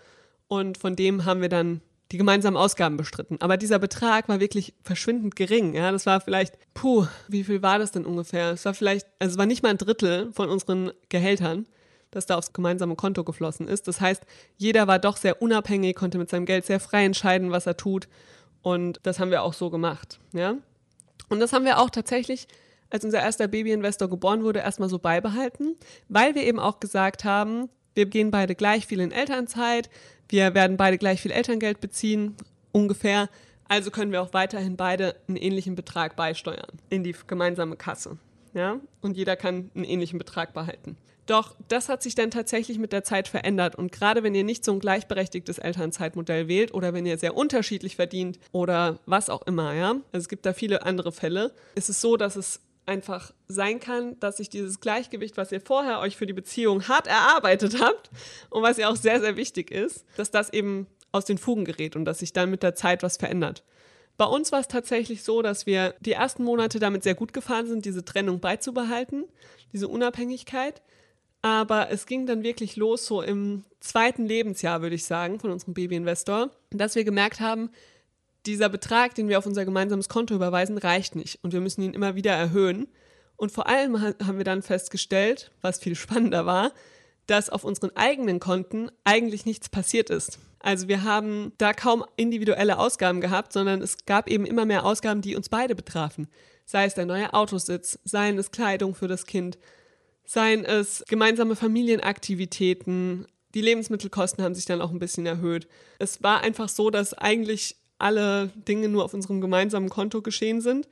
Und 0.49 0.79
von 0.79 0.95
dem 0.95 1.25
haben 1.25 1.41
wir 1.41 1.49
dann 1.49 1.81
die 2.13 2.19
gemeinsamen 2.19 2.57
Ausgaben 2.57 2.97
bestritten. 2.97 3.39
Aber 3.41 3.57
dieser 3.57 3.79
Betrag 3.79 4.29
war 4.29 4.41
wirklich 4.41 4.75
verschwindend 4.83 5.35
gering. 5.37 5.75
Ja, 5.75 5.91
das 5.91 6.07
war 6.07 6.21
vielleicht, 6.21 6.57
puh, 6.75 7.07
wie 7.29 7.45
viel 7.45 7.63
war 7.63 7.79
das 7.79 7.93
denn 7.93 8.07
ungefähr? 8.07 8.53
Es 8.53 8.65
war 8.65 8.75
vielleicht, 8.75 9.07
also 9.19 9.33
es 9.33 9.39
war 9.39 9.47
nicht 9.47 9.63
mal 9.63 9.71
ein 9.71 9.79
Drittel 9.79 10.33
von 10.33 10.49
unseren 10.49 10.93
Gehältern, 11.09 11.67
das 12.13 12.27
da 12.27 12.37
aufs 12.37 12.53
gemeinsame 12.53 12.95
Konto 12.95 13.25
geflossen 13.25 13.67
ist. 13.67 13.89
Das 13.89 14.01
heißt, 14.01 14.23
jeder 14.57 14.87
war 14.87 14.99
doch 14.99 15.17
sehr 15.17 15.43
unabhängig, 15.43 15.97
konnte 15.97 16.19
mit 16.19 16.31
seinem 16.31 16.47
Geld 16.47 16.65
sehr 16.65 16.81
frei 16.81 17.05
entscheiden, 17.05 17.51
was 17.51 17.67
er 17.67 17.77
tut. 17.77 18.09
Und 18.63 19.01
das 19.03 19.19
haben 19.19 19.31
wir 19.31 19.43
auch 19.43 19.53
so 19.53 19.71
gemacht. 19.71 20.21
Ja, 20.33 20.57
und 21.29 21.41
das 21.41 21.53
haben 21.53 21.65
wir 21.65 21.79
auch 21.79 21.91
tatsächlich 21.91 22.47
als 22.91 23.05
unser 23.05 23.21
erster 23.21 23.49
Babyinvestor 23.49 24.09
geboren 24.09 24.45
wurde, 24.45 24.61
erstmal 24.61 24.89
so 24.89 24.99
beibehalten, 24.99 25.77
weil 26.09 26.35
wir 26.35 26.45
eben 26.45 26.61
auch 26.61 26.79
gesagt 26.79 27.25
haben, 27.25 27.69
wir 27.97 28.07
gehen 28.07 28.31
beide 28.31 28.55
gleich 28.55 28.87
viel 28.87 29.01
in 29.01 29.11
Elternzeit, 29.11 29.91
wir 30.29 30.55
werden 30.55 30.77
beide 30.77 30.99
gleich 30.99 31.21
viel 31.21 31.33
Elterngeld 31.33 31.81
beziehen, 31.81 32.37
ungefähr. 32.73 33.29
Also 33.69 33.91
können 33.91 34.13
wir 34.13 34.23
auch 34.23 34.33
weiterhin 34.33 34.77
beide 34.77 35.17
einen 35.27 35.37
ähnlichen 35.37 35.75
Betrag 35.75 36.15
beisteuern 36.15 36.69
in 36.91 37.03
die 37.03 37.17
gemeinsame 37.27 37.77
Kasse. 37.77 38.19
Ja? 38.55 38.81
Und 39.01 39.17
jeder 39.17 39.35
kann 39.35 39.71
einen 39.75 39.85
ähnlichen 39.85 40.19
Betrag 40.19 40.53
behalten. 40.53 40.97
Doch 41.27 41.57
das 41.67 41.89
hat 41.89 42.03
sich 42.03 42.15
dann 42.15 42.31
tatsächlich 42.31 42.79
mit 42.79 42.93
der 42.93 43.03
Zeit 43.03 43.27
verändert. 43.27 43.75
Und 43.75 43.91
gerade 43.91 44.23
wenn 44.23 44.35
ihr 44.35 44.45
nicht 44.45 44.65
so 44.65 44.73
ein 44.73 44.79
gleichberechtigtes 44.79 45.59
Elternzeitmodell 45.59 46.47
wählt 46.47 46.73
oder 46.73 46.95
wenn 46.95 47.05
ihr 47.05 47.19
sehr 47.19 47.37
unterschiedlich 47.37 47.97
verdient 47.97 48.39
oder 48.53 49.01
was 49.07 49.29
auch 49.29 49.43
immer, 49.43 49.75
ja, 49.75 49.91
also 49.91 50.25
es 50.25 50.29
gibt 50.29 50.47
da 50.47 50.53
viele 50.53 50.83
andere 50.85 51.11
Fälle, 51.11 51.53
ist 51.75 51.89
es 51.89 52.01
so, 52.01 52.17
dass 52.17 52.37
es 52.37 52.61
einfach 52.87 53.33
sein 53.49 53.81
kann, 53.81 54.19
dass 54.21 54.39
sich 54.39 54.49
dieses 54.49 54.81
Gleichgewicht, 54.81 55.37
was 55.37 55.53
ihr 55.53 55.61
vorher 55.61 56.01
euch 56.01 56.17
für 56.17 56.27
die 56.27 56.33
Beziehung 56.33 56.89
hart 56.89 57.07
erarbeitet 57.07 57.81
habt 57.81 58.11
und 58.51 58.63
was 58.63 58.77
ja 58.77 58.89
auch 58.89 58.97
sehr, 58.97 59.21
sehr 59.21 59.37
wichtig 59.37 59.71
ist, 59.71 60.05
dass 60.17 60.31
das 60.31 60.53
eben 60.53 60.87
aus 61.13 61.25
den 61.25 61.39
Fugen 61.39 61.65
gerät 61.65 61.97
und 61.97 62.05
dass 62.05 62.21
sich 62.21 62.33
dann 62.33 62.51
mit 62.51 62.63
der 62.63 62.75
Zeit 62.75 63.03
was 63.03 63.17
verändert. 63.17 63.65
Bei 64.17 64.25
uns 64.25 64.51
war 64.53 64.61
es 64.61 64.69
tatsächlich 64.69 65.23
so, 65.23 65.43
dass 65.43 65.67
wir 65.67 65.95
die 66.01 66.13
ersten 66.13 66.43
Monate 66.43 66.79
damit 66.79 67.03
sehr 67.03 67.15
gut 67.15 67.33
gefahren 67.33 67.67
sind, 67.67 67.85
diese 67.85 68.05
Trennung 68.05 68.41
beizubehalten, 68.41 69.25
diese 69.73 69.89
Unabhängigkeit. 69.89 70.83
Aber 71.43 71.91
es 71.91 72.07
ging 72.07 72.27
dann 72.27 72.43
wirklich 72.43 72.77
los, 72.77 73.07
so 73.07 73.23
im 73.23 73.65
zweiten 73.81 74.27
Lebensjahr, 74.27 74.81
würde 74.81 74.97
ich 74.97 75.05
sagen, 75.05 75.39
von 75.39 75.51
unserem 75.51 75.75
Babyinvestor, 75.75 76.51
dass 76.71 76.95
wir 76.95 77.05
gemerkt 77.05 77.41
haben, 77.41 77.71
dieser 78.47 78.69
Betrag, 78.69 79.15
den 79.15 79.29
wir 79.29 79.39
auf 79.39 79.47
unser 79.47 79.65
gemeinsames 79.65 80.09
Konto 80.09 80.35
überweisen, 80.35 80.79
reicht 80.79 81.17
nicht 81.17 81.39
und 81.43 81.53
wir 81.53 81.61
müssen 81.61 81.83
ihn 81.83 81.95
immer 81.95 82.15
wieder 82.15 82.33
erhöhen. 82.33 82.89
Und 83.37 83.53
vor 83.53 83.69
allem 83.69 84.01
haben 84.01 84.39
wir 84.39 84.45
dann 84.45 84.63
festgestellt, 84.63 85.51
was 85.61 85.79
viel 85.79 85.95
spannender 85.97 86.47
war, 86.47 86.73
dass 87.27 87.51
auf 87.51 87.65
unseren 87.65 87.95
eigenen 87.97 88.41
Konten 88.41 88.91
eigentlich 89.05 89.47
nichts 89.47 89.69
passiert 89.69 90.11
ist. 90.11 90.39
Also 90.61 90.89
wir 90.89 91.03
haben 91.03 91.53
da 91.59 91.73
kaum 91.73 92.05
individuelle 92.17 92.79
Ausgaben 92.79 93.21
gehabt, 93.21 93.53
sondern 93.53 93.83
es 93.83 94.05
gab 94.07 94.29
eben 94.29 94.47
immer 94.47 94.65
mehr 94.65 94.85
Ausgaben, 94.85 95.23
die 95.23 95.37
uns 95.37 95.49
beide 95.49 95.75
betrafen. 95.75 96.29
Sei 96.65 96.85
es 96.87 96.95
der 96.95 97.07
neue 97.07 97.33
Autositz, 97.35 97.99
seien 98.05 98.39
es 98.39 98.51
Kleidung 98.51 98.95
für 98.95 99.07
das 99.07 99.27
Kind, 99.27 99.59
seien 100.25 100.65
es 100.65 101.05
gemeinsame 101.07 101.55
Familienaktivitäten. 101.55 103.27
Die 103.55 103.61
Lebensmittelkosten 103.61 104.43
haben 104.43 104.55
sich 104.55 104.65
dann 104.65 104.81
auch 104.81 104.91
ein 104.91 104.99
bisschen 104.99 105.27
erhöht. 105.27 105.69
Es 105.99 106.23
war 106.23 106.41
einfach 106.41 106.69
so, 106.69 106.91
dass 106.91 107.15
eigentlich 107.15 107.77
alle 107.99 108.51
Dinge 108.55 108.89
nur 108.89 109.05
auf 109.05 109.15
unserem 109.15 109.41
gemeinsamen 109.41 109.89
Konto 109.89 110.23
geschehen 110.23 110.61
sind 110.61 110.89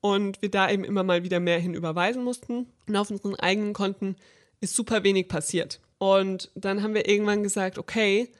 und 0.00 0.42
wir 0.42 0.50
da 0.50 0.70
eben 0.70 0.84
immer 0.84 1.02
mal 1.02 1.22
wieder 1.24 1.40
mehr 1.40 1.58
hin 1.58 1.74
überweisen 1.74 2.22
mussten. 2.24 2.66
Und 2.86 2.96
auf 2.96 3.10
unseren 3.10 3.36
eigenen 3.36 3.72
Konten 3.72 4.16
ist 4.60 4.74
super 4.74 5.02
wenig 5.02 5.28
passiert. 5.28 5.80
Und 5.98 6.50
dann 6.54 6.82
haben 6.82 6.94
wir 6.94 7.08
irgendwann 7.08 7.42
gesagt, 7.42 7.78
okay, 7.78 8.30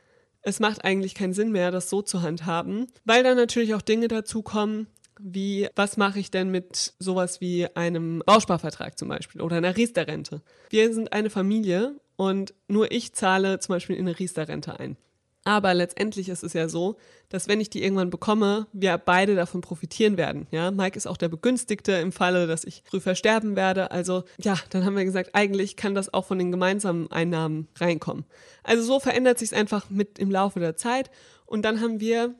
es 0.42 0.60
macht 0.60 0.84
eigentlich 0.84 1.14
keinen 1.14 1.32
Sinn 1.32 1.52
mehr, 1.52 1.70
das 1.70 1.88
so 1.88 2.02
zu 2.02 2.20
handhaben, 2.20 2.86
weil 3.04 3.22
dann 3.22 3.36
natürlich 3.36 3.74
auch 3.74 3.82
Dinge 3.82 4.08
dazu 4.08 4.42
kommen, 4.42 4.88
wie 5.18 5.68
was 5.74 5.96
mache 5.96 6.18
ich 6.18 6.30
denn 6.30 6.50
mit 6.50 6.92
sowas 6.98 7.40
wie 7.40 7.66
einem 7.74 8.22
Bausparvertrag 8.26 8.98
zum 8.98 9.08
Beispiel 9.08 9.40
oder 9.40 9.56
einer 9.56 9.76
Riester-Rente. 9.76 10.42
Wir 10.68 10.92
sind 10.92 11.12
eine 11.12 11.30
Familie 11.30 11.96
und 12.16 12.52
nur 12.68 12.92
ich 12.92 13.14
zahle 13.14 13.58
zum 13.58 13.74
Beispiel 13.74 13.96
in 13.96 14.06
eine 14.06 14.18
Riester-Rente 14.18 14.78
ein. 14.78 14.96
Aber 15.44 15.74
letztendlich 15.74 16.30
ist 16.30 16.42
es 16.42 16.54
ja 16.54 16.68
so, 16.70 16.96
dass 17.28 17.48
wenn 17.48 17.60
ich 17.60 17.68
die 17.68 17.82
irgendwann 17.82 18.08
bekomme, 18.08 18.66
wir 18.72 18.96
beide 18.96 19.34
davon 19.34 19.60
profitieren 19.60 20.16
werden. 20.16 20.46
Ja, 20.50 20.70
Mike 20.70 20.96
ist 20.96 21.06
auch 21.06 21.18
der 21.18 21.28
Begünstigte 21.28 21.92
im 21.92 22.12
Falle, 22.12 22.46
dass 22.46 22.64
ich 22.64 22.82
früh 22.86 23.00
versterben 23.00 23.54
werde. 23.54 23.90
Also 23.90 24.24
ja, 24.38 24.56
dann 24.70 24.86
haben 24.86 24.96
wir 24.96 25.04
gesagt, 25.04 25.30
eigentlich 25.34 25.76
kann 25.76 25.94
das 25.94 26.12
auch 26.14 26.24
von 26.24 26.38
den 26.38 26.50
gemeinsamen 26.50 27.10
Einnahmen 27.12 27.68
reinkommen. 27.76 28.24
Also 28.62 28.82
so 28.82 29.00
verändert 29.00 29.38
sich 29.38 29.52
es 29.52 29.58
einfach 29.58 29.90
mit 29.90 30.18
im 30.18 30.30
Laufe 30.30 30.60
der 30.60 30.76
Zeit. 30.76 31.10
Und 31.44 31.62
dann 31.62 31.82
haben 31.82 32.00
wir, 32.00 32.34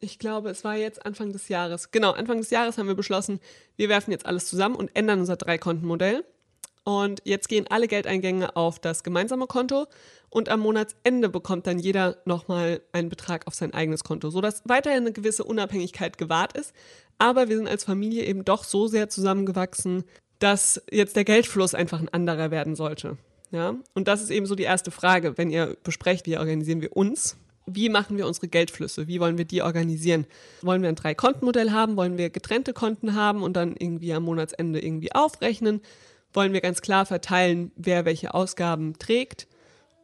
ich 0.00 0.18
glaube, 0.18 0.50
es 0.50 0.64
war 0.64 0.76
jetzt 0.76 1.06
Anfang 1.06 1.32
des 1.32 1.48
Jahres, 1.48 1.92
genau, 1.92 2.10
Anfang 2.10 2.38
des 2.38 2.50
Jahres 2.50 2.76
haben 2.76 2.88
wir 2.88 2.96
beschlossen, 2.96 3.38
wir 3.76 3.88
werfen 3.88 4.10
jetzt 4.10 4.26
alles 4.26 4.48
zusammen 4.48 4.74
und 4.74 4.90
ändern 4.96 5.20
unser 5.20 5.36
Dreikontenmodell. 5.36 6.24
Und 6.88 7.20
jetzt 7.24 7.48
gehen 7.48 7.66
alle 7.68 7.88
Geldeingänge 7.88 8.54
auf 8.54 8.78
das 8.78 9.02
gemeinsame 9.02 9.48
Konto 9.48 9.86
und 10.30 10.48
am 10.48 10.60
Monatsende 10.60 11.28
bekommt 11.28 11.66
dann 11.66 11.80
jeder 11.80 12.18
nochmal 12.26 12.80
einen 12.92 13.08
Betrag 13.08 13.48
auf 13.48 13.54
sein 13.54 13.74
eigenes 13.74 14.04
Konto, 14.04 14.30
sodass 14.30 14.62
weiterhin 14.66 15.00
eine 15.00 15.12
gewisse 15.12 15.42
Unabhängigkeit 15.42 16.16
gewahrt 16.16 16.56
ist. 16.56 16.72
Aber 17.18 17.48
wir 17.48 17.56
sind 17.56 17.66
als 17.66 17.82
Familie 17.82 18.24
eben 18.26 18.44
doch 18.44 18.62
so 18.62 18.86
sehr 18.86 19.08
zusammengewachsen, 19.08 20.04
dass 20.38 20.80
jetzt 20.88 21.16
der 21.16 21.24
Geldfluss 21.24 21.74
einfach 21.74 21.98
ein 21.98 22.08
anderer 22.08 22.52
werden 22.52 22.76
sollte. 22.76 23.16
Ja? 23.50 23.74
Und 23.94 24.06
das 24.06 24.22
ist 24.22 24.30
eben 24.30 24.46
so 24.46 24.54
die 24.54 24.62
erste 24.62 24.92
Frage, 24.92 25.36
wenn 25.38 25.50
ihr 25.50 25.76
besprecht, 25.82 26.26
wie 26.26 26.38
organisieren 26.38 26.82
wir 26.82 26.96
uns, 26.96 27.36
wie 27.66 27.88
machen 27.88 28.16
wir 28.16 28.28
unsere 28.28 28.46
Geldflüsse? 28.46 29.08
Wie 29.08 29.18
wollen 29.18 29.38
wir 29.38 29.44
die 29.44 29.62
organisieren? 29.62 30.26
Wollen 30.62 30.82
wir 30.82 30.88
ein 30.88 30.94
Drei-Konten-Modell 30.94 31.72
haben? 31.72 31.96
Wollen 31.96 32.16
wir 32.16 32.30
getrennte 32.30 32.72
Konten 32.72 33.16
haben 33.16 33.42
und 33.42 33.54
dann 33.54 33.74
irgendwie 33.76 34.12
am 34.12 34.22
Monatsende 34.22 34.78
irgendwie 34.78 35.12
aufrechnen? 35.12 35.80
Wollen 36.36 36.52
wir 36.52 36.60
ganz 36.60 36.82
klar 36.82 37.06
verteilen, 37.06 37.72
wer 37.76 38.04
welche 38.04 38.34
Ausgaben 38.34 38.98
trägt 38.98 39.48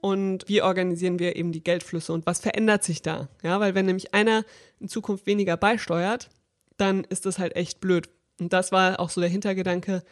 und 0.00 0.48
wie 0.48 0.62
organisieren 0.62 1.18
wir 1.18 1.36
eben 1.36 1.52
die 1.52 1.62
Geldflüsse 1.62 2.12
und 2.12 2.26
was 2.26 2.40
verändert 2.40 2.82
sich 2.82 3.02
da? 3.02 3.28
Ja, 3.42 3.60
weil 3.60 3.74
wenn 3.74 3.86
nämlich 3.86 4.14
einer 4.14 4.44
in 4.80 4.88
Zukunft 4.88 5.26
weniger 5.26 5.56
beisteuert, 5.56 6.30
dann 6.78 7.04
ist 7.04 7.26
das 7.26 7.38
halt 7.38 7.54
echt 7.54 7.80
blöd. 7.80 8.08
Und 8.40 8.52
das 8.52 8.72
war 8.72 8.98
auch 8.98 9.10
so 9.10 9.20
der 9.20 9.30
Hintergedanke, 9.30 10.02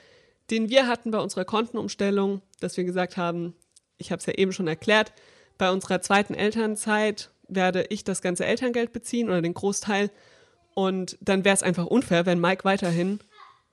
den 0.50 0.68
wir 0.68 0.86
hatten 0.86 1.10
bei 1.10 1.18
unserer 1.18 1.44
Kontenumstellung, 1.44 2.42
dass 2.60 2.76
wir 2.76 2.84
gesagt 2.84 3.16
haben, 3.16 3.54
ich 3.96 4.12
habe 4.12 4.20
es 4.20 4.26
ja 4.26 4.34
eben 4.34 4.52
schon 4.52 4.68
erklärt, 4.68 5.12
bei 5.58 5.70
unserer 5.70 6.02
zweiten 6.02 6.34
Elternzeit 6.34 7.30
werde 7.48 7.84
ich 7.88 8.04
das 8.04 8.22
ganze 8.22 8.44
Elterngeld 8.44 8.92
beziehen 8.92 9.28
oder 9.28 9.42
den 9.42 9.54
Großteil. 9.54 10.10
Und 10.74 11.18
dann 11.20 11.44
wäre 11.44 11.54
es 11.54 11.62
einfach 11.62 11.86
unfair, 11.86 12.26
wenn 12.26 12.40
Mike 12.40 12.64
weiterhin 12.64 13.20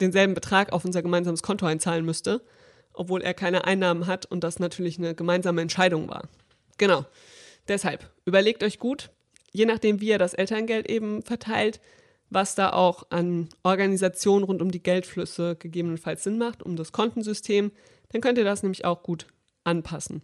denselben 0.01 0.33
Betrag 0.33 0.73
auf 0.73 0.85
unser 0.85 1.01
gemeinsames 1.01 1.43
Konto 1.43 1.65
einzahlen 1.65 2.05
müsste, 2.05 2.41
obwohl 2.93 3.21
er 3.21 3.33
keine 3.33 3.65
Einnahmen 3.65 4.07
hat 4.07 4.25
und 4.25 4.43
das 4.43 4.59
natürlich 4.59 4.97
eine 4.97 5.15
gemeinsame 5.15 5.61
Entscheidung 5.61 6.09
war. 6.09 6.27
Genau. 6.77 7.05
Deshalb 7.67 8.09
überlegt 8.25 8.63
euch 8.63 8.79
gut, 8.79 9.09
je 9.51 9.65
nachdem, 9.65 9.99
wie 9.99 10.09
ihr 10.09 10.17
das 10.17 10.33
Elterngeld 10.33 10.89
eben 10.89 11.21
verteilt, 11.21 11.81
was 12.29 12.55
da 12.55 12.71
auch 12.71 13.07
an 13.09 13.49
Organisation 13.63 14.43
rund 14.43 14.61
um 14.61 14.71
die 14.71 14.83
Geldflüsse 14.83 15.55
gegebenenfalls 15.55 16.23
Sinn 16.23 16.37
macht, 16.37 16.63
um 16.63 16.75
das 16.75 16.91
Kontensystem, 16.91 17.71
dann 18.09 18.21
könnt 18.21 18.37
ihr 18.37 18.43
das 18.43 18.63
nämlich 18.63 18.85
auch 18.85 19.03
gut 19.03 19.27
anpassen. 19.63 20.21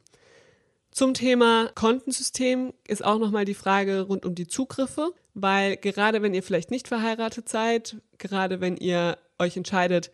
Zum 0.92 1.14
Thema 1.14 1.72
Kontensystem 1.74 2.72
ist 2.88 3.04
auch 3.04 3.18
nochmal 3.18 3.46
die 3.46 3.56
Frage 3.56 4.02
rund 4.02 4.26
um 4.26 4.36
die 4.36 4.48
Zugriffe, 4.48 5.12
weil 5.34 5.76
gerade 5.78 6.22
wenn 6.22 6.36
ihr 6.36 6.44
vielleicht 6.44 6.70
nicht 6.70 6.88
verheiratet 6.88 7.50
seid, 7.50 7.98
gerade 8.20 8.62
wenn 8.62 8.78
ihr 8.78 9.18
euch 9.44 9.58
entscheidet, 9.58 10.12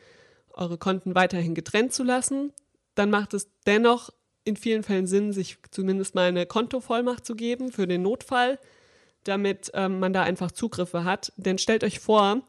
eure 0.54 0.78
Konten 0.78 1.16
weiterhin 1.16 1.56
getrennt 1.56 1.94
zu 1.94 2.04
lassen, 2.04 2.54
dann 2.96 3.10
macht 3.10 3.34
es 3.34 3.50
dennoch 3.66 4.12
in 4.44 4.58
vielen 4.58 4.84
Fällen 4.84 5.08
Sinn, 5.08 5.32
sich 5.32 5.58
zumindest 5.72 6.16
mal 6.16 6.28
eine 6.28 6.46
Kontovollmacht 6.46 7.26
zu 7.26 7.36
geben 7.36 7.72
für 7.72 7.88
den 7.88 8.02
Notfall, 8.02 8.60
damit 9.24 9.72
ähm, 9.74 10.00
man 10.00 10.14
da 10.14 10.24
einfach 10.24 10.52
Zugriffe 10.52 11.04
hat. 11.04 11.32
Denn 11.38 11.58
stellt 11.58 11.84
euch 11.84 12.00
vor, 12.00 12.42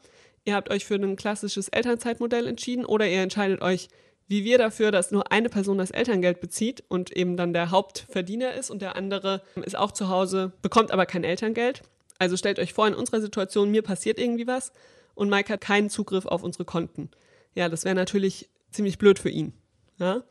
ihr 0.45 0.55
habt 0.55 0.69
euch 0.69 0.85
für 0.85 0.95
ein 0.95 1.15
klassisches 1.15 1.69
Elternzeitmodell 1.69 2.47
entschieden 2.47 2.85
oder 2.85 3.07
ihr 3.07 3.21
entscheidet 3.21 3.61
euch 3.61 3.89
wie 4.31 4.45
wir 4.45 4.57
dafür, 4.57 4.91
dass 4.91 5.11
nur 5.11 5.29
eine 5.29 5.49
Person 5.49 5.77
das 5.77 5.91
Elterngeld 5.91 6.39
bezieht 6.39 6.85
und 6.87 7.11
eben 7.11 7.35
dann 7.35 7.51
der 7.51 7.69
Hauptverdiener 7.69 8.53
ist 8.53 8.71
und 8.71 8.81
der 8.81 8.95
andere 8.95 9.41
ist 9.65 9.77
auch 9.77 9.91
zu 9.91 10.07
Hause, 10.07 10.53
bekommt 10.61 10.91
aber 10.91 11.05
kein 11.05 11.25
Elterngeld. 11.25 11.81
Also 12.17 12.37
stellt 12.37 12.57
euch 12.57 12.71
vor, 12.71 12.87
in 12.87 12.93
unserer 12.93 13.19
Situation, 13.19 13.71
mir 13.71 13.81
passiert 13.81 14.17
irgendwie 14.17 14.47
was 14.47 14.71
und 15.15 15.29
Mike 15.29 15.51
hat 15.53 15.61
keinen 15.61 15.89
Zugriff 15.89 16.25
auf 16.25 16.43
unsere 16.43 16.65
Konten. 16.65 17.09
Ja, 17.53 17.69
das 17.69 17.85
wäre 17.85 17.95
natürlich 17.95 18.49
ziemlich 18.71 18.97
blöd 18.97 19.19
für 19.19 19.29
ihn. 19.29 19.53
Ja? 19.97 20.23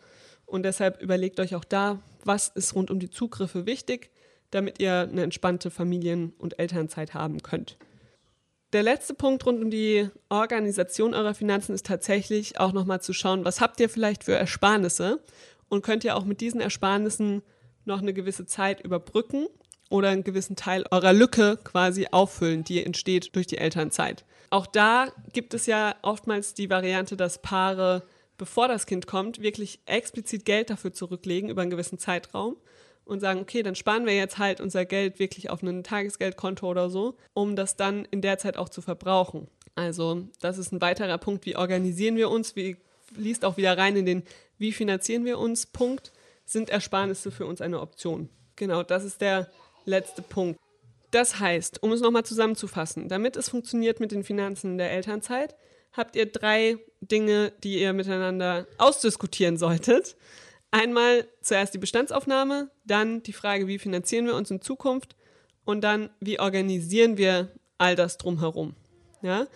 Und 0.47 0.65
deshalb 0.65 1.01
überlegt 1.01 1.39
euch 1.41 1.55
auch 1.55 1.65
da, 1.65 2.01
was 2.25 2.49
ist 2.49 2.75
rund 2.75 2.91
um 2.91 2.99
die 2.99 3.11
Zugriffe 3.11 3.67
wichtig, 3.67 4.11
damit 4.51 4.81
ihr 4.81 5.01
eine 5.01 5.23
entspannte 5.23 5.71
Familien- 5.71 6.33
und 6.39 6.59
Elternzeit 6.59 7.15
haben 7.15 7.43
könnt. 7.43 7.79
Der 8.73 8.83
letzte 8.83 9.15
Punkt 9.15 9.45
rund 9.47 9.63
um 9.63 9.71
die 9.71 10.09
Organisation 10.29 11.15
eurer 11.15 11.35
Finanzen 11.35 11.75
ist 11.75 11.87
tatsächlich 11.87 12.61
auch 12.61 12.73
nochmal 12.73 13.01
zu 13.01 13.13
schauen, 13.13 13.45
was 13.45 13.61
habt 13.61 13.81
ihr 13.81 13.89
vielleicht 13.89 14.25
für 14.25 14.35
Ersparnisse 14.35 15.21
und 15.69 15.83
könnt 15.83 16.05
ihr 16.05 16.17
auch 16.17 16.25
mit 16.25 16.41
diesen 16.41 16.61
Ersparnissen 16.61 17.43
noch 17.85 18.01
eine 18.01 18.13
gewisse 18.13 18.47
Zeit 18.47 18.81
überbrücken 18.81 19.49
oder 19.89 20.11
einen 20.11 20.23
gewissen 20.23 20.55
Teil 20.55 20.85
eurer 20.91 21.13
Lücke 21.13 21.59
quasi 21.65 22.07
auffüllen, 22.11 22.63
die 22.63 22.85
entsteht 22.85 23.35
durch 23.35 23.49
die 23.49 23.59
Elternzeit. 23.59 24.25
Auch 24.51 24.67
da 24.67 25.13
gibt 25.33 25.55
es 25.55 25.67
ja 25.67 25.95
oftmals 26.03 26.55
die 26.55 26.69
Variante, 26.69 27.17
dass 27.17 27.41
Paare, 27.41 28.03
bevor 28.37 28.67
das 28.67 28.87
Kind 28.87 29.07
kommt, 29.07 29.41
wirklich 29.41 29.81
explizit 29.87 30.45
Geld 30.45 30.71
dafür 30.71 30.93
zurücklegen 30.93 31.49
über 31.49 31.63
einen 31.63 31.71
gewissen 31.71 31.99
Zeitraum 31.99 32.57
und 33.05 33.21
sagen, 33.21 33.41
okay, 33.41 33.63
dann 33.63 33.77
sparen 33.77 34.07
wir 34.07 34.15
jetzt 34.15 34.39
halt 34.39 34.61
unser 34.61 34.85
Geld 34.85 35.19
wirklich 35.19 35.51
auf 35.51 35.63
ein 35.63 35.85
Tagesgeldkonto 35.85 36.69
oder 36.69 36.91
so, 36.91 37.17
um 37.33 37.57
das 37.57 37.77
dann 37.77 38.05
in 38.11 38.23
der 38.23 38.39
Zeit 38.39 38.57
auch 38.57 38.69
zu 38.69 38.83
verbrauchen. 38.83 39.49
Also 39.77 40.29
das 40.41 40.59
ist 40.59 40.73
ein 40.73 40.81
weiterer 40.81 41.19
Punkt, 41.19 41.47
wie 41.47 41.57
organisieren 41.57 42.17
wir 42.17 42.29
uns, 42.29 42.57
wie 42.57 42.77
liest 43.17 43.45
auch 43.45 43.57
wieder 43.57 43.79
rein 43.79 43.97
in 43.97 44.07
den, 44.07 44.23
wie 44.59 44.73
finanzieren 44.73 45.25
wir 45.25 45.39
uns, 45.39 45.67
Punkt, 45.67 46.13
sind 46.45 46.71
Ersparnisse 46.71 47.31
für 47.31 47.47
uns 47.47 47.61
eine 47.61 47.81
Option. 47.81 48.29
Genau, 48.57 48.83
das 48.83 49.05
ist 49.05 49.21
der 49.21 49.49
letzte 49.85 50.23
Punkt. 50.23 50.59
Das 51.11 51.41
heißt, 51.41 51.83
um 51.83 51.93
es 51.93 52.01
nochmal 52.01 52.25
zusammenzufassen, 52.25 53.09
damit 53.09 53.37
es 53.37 53.49
funktioniert 53.49 54.01
mit 54.01 54.13
den 54.13 54.25
Finanzen 54.25 54.79
der 54.79 54.93
Elternzeit, 54.93 55.57
habt 55.93 56.15
ihr 56.15 56.27
drei 56.27 56.79
Dinge, 57.01 57.53
die 57.65 57.81
ihr 57.81 57.93
miteinander 57.93 58.67
ausdiskutieren 58.79 59.57
solltet. 59.57 60.17
Einmal 60.71 61.27
zuerst 61.43 61.75
die 61.75 61.79
Bestandsaufnahme, 61.79 62.71
dann 62.85 63.23
die 63.25 63.33
Frage, 63.33 63.67
wie 63.67 63.79
finanzieren 63.79 64.27
wir 64.27 64.37
uns 64.37 64.51
in 64.53 64.63
Zukunft 64.63 65.17
und 65.65 65.83
dann, 65.83 66.11
wie 66.21 66.39
organisieren 66.39 67.17
wir 67.17 67.49
all 67.79 67.97
das 67.97 68.19
drumherum. 68.19 68.77
Ja? 69.23 69.49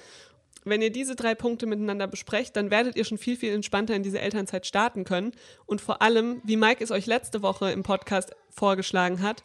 Wenn 0.64 0.82
ihr 0.82 0.90
diese 0.90 1.14
drei 1.14 1.34
Punkte 1.34 1.66
miteinander 1.66 2.06
besprecht, 2.06 2.56
dann 2.56 2.70
werdet 2.70 2.96
ihr 2.96 3.04
schon 3.04 3.18
viel, 3.18 3.36
viel 3.36 3.52
entspannter 3.52 3.94
in 3.94 4.02
diese 4.02 4.20
Elternzeit 4.20 4.66
starten 4.66 5.04
können. 5.04 5.32
Und 5.66 5.80
vor 5.80 6.02
allem, 6.02 6.40
wie 6.42 6.56
Mike 6.56 6.82
es 6.82 6.90
euch 6.90 7.06
letzte 7.06 7.42
Woche 7.42 7.70
im 7.70 7.82
Podcast 7.82 8.34
vorgeschlagen 8.50 9.22
hat, 9.22 9.44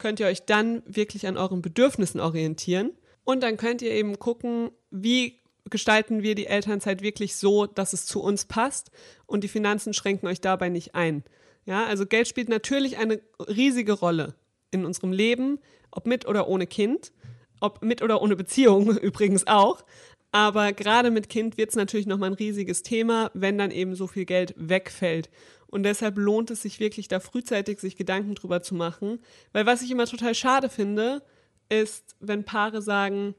könnt 0.00 0.18
ihr 0.18 0.26
euch 0.26 0.44
dann 0.44 0.82
wirklich 0.86 1.28
an 1.28 1.36
euren 1.36 1.62
Bedürfnissen 1.62 2.18
orientieren. 2.18 2.90
Und 3.22 3.42
dann 3.42 3.56
könnt 3.56 3.82
ihr 3.82 3.92
eben 3.92 4.18
gucken, 4.18 4.70
wie 4.90 5.38
gestalten 5.68 6.22
wir 6.22 6.34
die 6.34 6.46
Elternzeit 6.46 7.02
wirklich 7.02 7.36
so, 7.36 7.66
dass 7.66 7.92
es 7.92 8.06
zu 8.06 8.20
uns 8.20 8.46
passt 8.46 8.90
und 9.26 9.44
die 9.44 9.48
Finanzen 9.48 9.92
schränken 9.92 10.28
euch 10.28 10.40
dabei 10.40 10.68
nicht 10.68 10.94
ein. 10.94 11.22
Ja, 11.64 11.84
also 11.86 12.06
Geld 12.06 12.26
spielt 12.26 12.48
natürlich 12.48 12.98
eine 12.98 13.20
riesige 13.38 13.92
Rolle 13.92 14.34
in 14.70 14.84
unserem 14.84 15.12
Leben, 15.12 15.60
ob 15.90 16.06
mit 16.06 16.26
oder 16.26 16.48
ohne 16.48 16.66
Kind, 16.66 17.12
ob 17.60 17.82
mit 17.82 18.02
oder 18.02 18.22
ohne 18.22 18.36
Beziehung 18.36 18.96
übrigens 18.98 19.46
auch. 19.46 19.84
Aber 20.32 20.72
gerade 20.72 21.10
mit 21.10 21.28
Kind 21.28 21.56
wird 21.56 21.70
es 21.70 21.76
natürlich 21.76 22.06
nochmal 22.06 22.30
ein 22.30 22.34
riesiges 22.34 22.82
Thema, 22.82 23.30
wenn 23.34 23.58
dann 23.58 23.72
eben 23.72 23.94
so 23.94 24.06
viel 24.06 24.24
Geld 24.24 24.54
wegfällt. 24.56 25.28
Und 25.70 25.84
deshalb 25.84 26.18
lohnt 26.18 26.50
es 26.50 26.62
sich 26.62 26.80
wirklich, 26.80 27.08
da 27.08 27.20
frühzeitig 27.20 27.78
sich 27.80 27.96
Gedanken 27.96 28.34
drüber 28.34 28.60
zu 28.62 28.74
machen. 28.74 29.20
Weil 29.52 29.66
was 29.66 29.82
ich 29.82 29.90
immer 29.90 30.06
total 30.06 30.34
schade 30.34 30.68
finde, 30.68 31.22
ist, 31.68 32.16
wenn 32.18 32.44
Paare 32.44 32.82
sagen, 32.82 33.34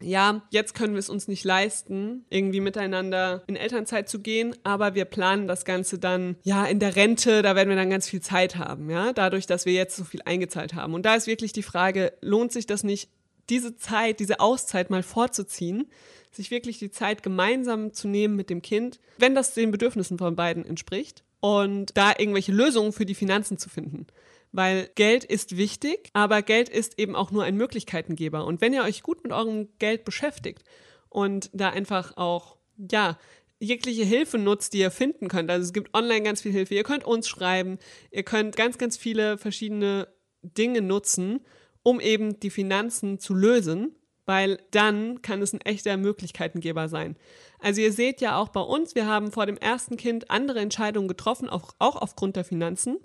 ja, 0.00 0.42
jetzt 0.50 0.74
können 0.74 0.92
wir 0.92 0.98
es 0.98 1.08
uns 1.08 1.26
nicht 1.26 1.44
leisten, 1.44 2.26
irgendwie 2.28 2.60
miteinander 2.60 3.42
in 3.46 3.56
Elternzeit 3.56 4.10
zu 4.10 4.20
gehen, 4.20 4.54
aber 4.62 4.94
wir 4.94 5.06
planen 5.06 5.48
das 5.48 5.64
Ganze 5.64 5.98
dann, 5.98 6.36
ja, 6.42 6.66
in 6.66 6.80
der 6.80 6.96
Rente, 6.96 7.40
da 7.40 7.56
werden 7.56 7.70
wir 7.70 7.76
dann 7.76 7.88
ganz 7.88 8.06
viel 8.06 8.20
Zeit 8.20 8.56
haben, 8.56 8.90
ja, 8.90 9.14
dadurch, 9.14 9.46
dass 9.46 9.64
wir 9.64 9.72
jetzt 9.72 9.96
so 9.96 10.04
viel 10.04 10.20
eingezahlt 10.26 10.74
haben. 10.74 10.92
Und 10.92 11.06
da 11.06 11.14
ist 11.14 11.26
wirklich 11.26 11.54
die 11.54 11.62
Frage, 11.62 12.12
lohnt 12.20 12.52
sich 12.52 12.66
das 12.66 12.84
nicht, 12.84 13.08
diese 13.48 13.76
Zeit, 13.76 14.20
diese 14.20 14.40
Auszeit 14.40 14.90
mal 14.90 15.02
vorzuziehen, 15.02 15.88
sich 16.30 16.50
wirklich 16.50 16.78
die 16.78 16.90
Zeit 16.90 17.22
gemeinsam 17.22 17.94
zu 17.94 18.08
nehmen 18.08 18.36
mit 18.36 18.50
dem 18.50 18.60
Kind, 18.60 19.00
wenn 19.16 19.34
das 19.34 19.54
den 19.54 19.70
Bedürfnissen 19.70 20.18
von 20.18 20.36
beiden 20.36 20.66
entspricht 20.66 21.24
und 21.46 21.96
da 21.96 22.14
irgendwelche 22.18 22.52
Lösungen 22.52 22.92
für 22.92 23.06
die 23.06 23.14
Finanzen 23.14 23.58
zu 23.58 23.68
finden 23.68 24.06
weil 24.52 24.88
Geld 24.94 25.24
ist 25.24 25.58
wichtig, 25.58 26.08
aber 26.14 26.40
Geld 26.40 26.70
ist 26.70 26.98
eben 26.98 27.14
auch 27.14 27.30
nur 27.30 27.44
ein 27.44 27.56
Möglichkeitengeber. 27.56 28.46
Und 28.46 28.62
wenn 28.62 28.72
ihr 28.72 28.84
euch 28.84 29.02
gut 29.02 29.22
mit 29.22 29.32
eurem 29.32 29.68
Geld 29.78 30.04
beschäftigt 30.04 30.64
und 31.10 31.50
da 31.52 31.68
einfach 31.70 32.16
auch, 32.16 32.56
ja, 32.90 33.18
jegliche 33.58 34.04
Hilfe 34.04 34.38
nutzt, 34.38 34.72
die 34.72 34.78
ihr 34.78 34.90
finden 34.90 35.28
könnt. 35.28 35.50
Also 35.50 35.64
es 35.64 35.72
gibt 35.72 35.94
online 35.94 36.22
ganz 36.22 36.42
viel 36.42 36.52
Hilfe. 36.52 36.74
Ihr 36.74 36.84
könnt 36.84 37.04
uns 37.04 37.28
schreiben, 37.28 37.78
ihr 38.10 38.22
könnt 38.22 38.56
ganz, 38.56 38.78
ganz 38.78 38.96
viele 38.96 39.38
verschiedene 39.38 40.08
Dinge 40.42 40.82
nutzen, 40.82 41.40
um 41.82 42.00
eben 42.00 42.40
die 42.40 42.50
Finanzen 42.50 43.18
zu 43.18 43.34
lösen, 43.34 43.94
weil 44.26 44.60
dann 44.70 45.22
kann 45.22 45.40
es 45.40 45.52
ein 45.52 45.60
echter 45.62 45.96
Möglichkeitengeber 45.96 46.88
sein. 46.88 47.16
Also 47.60 47.80
ihr 47.80 47.92
seht 47.92 48.20
ja 48.20 48.36
auch 48.36 48.48
bei 48.48 48.60
uns, 48.60 48.94
wir 48.94 49.06
haben 49.06 49.32
vor 49.32 49.46
dem 49.46 49.56
ersten 49.56 49.96
Kind 49.96 50.30
andere 50.30 50.60
Entscheidungen 50.60 51.08
getroffen, 51.08 51.48
auch, 51.48 51.74
auch 51.78 51.96
aufgrund 51.96 52.36
der 52.36 52.44
Finanzen 52.44 52.98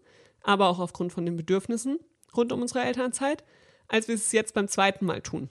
aber 0.43 0.67
auch 0.67 0.79
aufgrund 0.79 1.13
von 1.13 1.25
den 1.25 1.37
Bedürfnissen 1.37 1.99
rund 2.35 2.51
um 2.51 2.61
unsere 2.61 2.81
Elternzeit, 2.81 3.43
als 3.87 4.07
wir 4.07 4.15
es 4.15 4.31
jetzt 4.31 4.53
beim 4.53 4.67
zweiten 4.67 5.05
Mal 5.05 5.21
tun. 5.21 5.49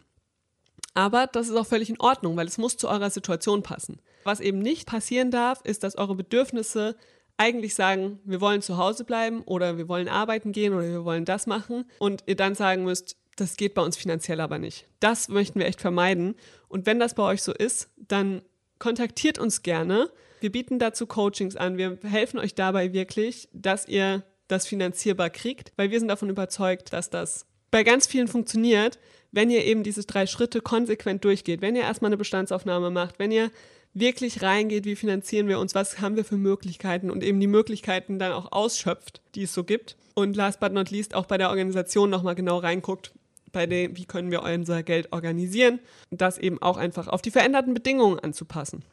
Aber 0.94 1.26
das 1.26 1.48
ist 1.48 1.56
auch 1.56 1.66
völlig 1.66 1.90
in 1.90 2.00
Ordnung, 2.00 2.36
weil 2.36 2.46
es 2.46 2.58
muss 2.58 2.76
zu 2.76 2.88
eurer 2.88 3.10
Situation 3.10 3.62
passen. 3.62 4.00
Was 4.24 4.40
eben 4.40 4.58
nicht 4.58 4.86
passieren 4.86 5.30
darf, 5.30 5.60
ist, 5.62 5.84
dass 5.84 5.96
eure 5.96 6.14
Bedürfnisse 6.14 6.96
eigentlich 7.36 7.74
sagen, 7.74 8.18
wir 8.24 8.40
wollen 8.40 8.60
zu 8.60 8.76
Hause 8.76 9.04
bleiben 9.04 9.42
oder 9.42 9.78
wir 9.78 9.88
wollen 9.88 10.08
arbeiten 10.08 10.52
gehen 10.52 10.74
oder 10.74 10.88
wir 10.88 11.04
wollen 11.04 11.24
das 11.24 11.46
machen 11.46 11.84
und 11.98 12.24
ihr 12.26 12.36
dann 12.36 12.54
sagen 12.54 12.84
müsst, 12.84 13.16
das 13.36 13.56
geht 13.56 13.74
bei 13.74 13.82
uns 13.82 13.96
finanziell 13.96 14.40
aber 14.40 14.58
nicht. 14.58 14.86
Das 15.00 15.28
möchten 15.28 15.58
wir 15.58 15.66
echt 15.66 15.80
vermeiden. 15.80 16.34
Und 16.68 16.86
wenn 16.86 16.98
das 16.98 17.14
bei 17.14 17.22
euch 17.22 17.42
so 17.42 17.52
ist, 17.52 17.90
dann 17.96 18.42
kontaktiert 18.78 19.38
uns 19.38 19.62
gerne. 19.62 20.10
Wir 20.40 20.52
bieten 20.52 20.78
dazu 20.78 21.06
Coachings 21.06 21.56
an. 21.56 21.78
Wir 21.78 21.98
helfen 22.02 22.38
euch 22.38 22.54
dabei 22.54 22.92
wirklich, 22.92 23.48
dass 23.52 23.86
ihr 23.86 24.24
das 24.48 24.66
finanzierbar 24.66 25.30
kriegt, 25.30 25.72
weil 25.76 25.90
wir 25.90 25.98
sind 25.98 26.08
davon 26.08 26.30
überzeugt, 26.30 26.92
dass 26.92 27.10
das 27.10 27.46
bei 27.70 27.84
ganz 27.84 28.06
vielen 28.06 28.28
funktioniert, 28.28 28.98
wenn 29.32 29.50
ihr 29.50 29.64
eben 29.64 29.84
diese 29.84 30.04
drei 30.04 30.26
Schritte 30.26 30.60
konsequent 30.60 31.24
durchgeht, 31.24 31.62
wenn 31.62 31.76
ihr 31.76 31.82
erstmal 31.82 32.08
eine 32.08 32.16
Bestandsaufnahme 32.16 32.90
macht, 32.90 33.18
wenn 33.18 33.30
ihr 33.30 33.50
wirklich 33.92 34.42
reingeht, 34.42 34.84
wie 34.84 34.96
finanzieren 34.96 35.48
wir 35.48 35.58
uns, 35.58 35.74
was 35.74 36.00
haben 36.00 36.16
wir 36.16 36.24
für 36.24 36.36
Möglichkeiten 36.36 37.10
und 37.10 37.22
eben 37.22 37.40
die 37.40 37.46
Möglichkeiten 37.46 38.18
dann 38.18 38.32
auch 38.32 38.52
ausschöpft, 38.52 39.20
die 39.34 39.44
es 39.44 39.54
so 39.54 39.64
gibt. 39.64 39.96
Und 40.14 40.36
last 40.36 40.60
but 40.60 40.72
not 40.72 40.90
least 40.90 41.14
auch 41.14 41.26
bei 41.26 41.38
der 41.38 41.50
Organisation 41.50 42.10
nochmal 42.10 42.34
genau 42.34 42.58
reinguckt, 42.58 43.12
bei 43.52 43.66
dem, 43.66 43.96
wie 43.96 44.04
können 44.04 44.30
wir 44.30 44.42
unser 44.42 44.82
Geld 44.82 45.12
organisieren 45.12 45.80
das 46.10 46.38
eben 46.38 46.60
auch 46.60 46.76
einfach 46.76 47.08
auf 47.08 47.22
die 47.22 47.30
veränderten 47.30 47.74
Bedingungen 47.74 48.18
anzupassen. 48.18 48.84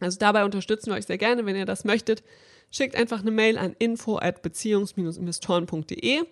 Also 0.00 0.18
dabei 0.18 0.44
unterstützen 0.44 0.90
wir 0.90 0.96
euch 0.96 1.06
sehr 1.06 1.18
gerne, 1.18 1.44
wenn 1.46 1.56
ihr 1.56 1.66
das 1.66 1.84
möchtet. 1.84 2.22
Schickt 2.70 2.94
einfach 2.94 3.20
eine 3.20 3.30
Mail 3.30 3.58
an 3.58 3.74
info 3.78 4.18
at 4.18 4.42
beziehungs-investoren.de 4.42 6.22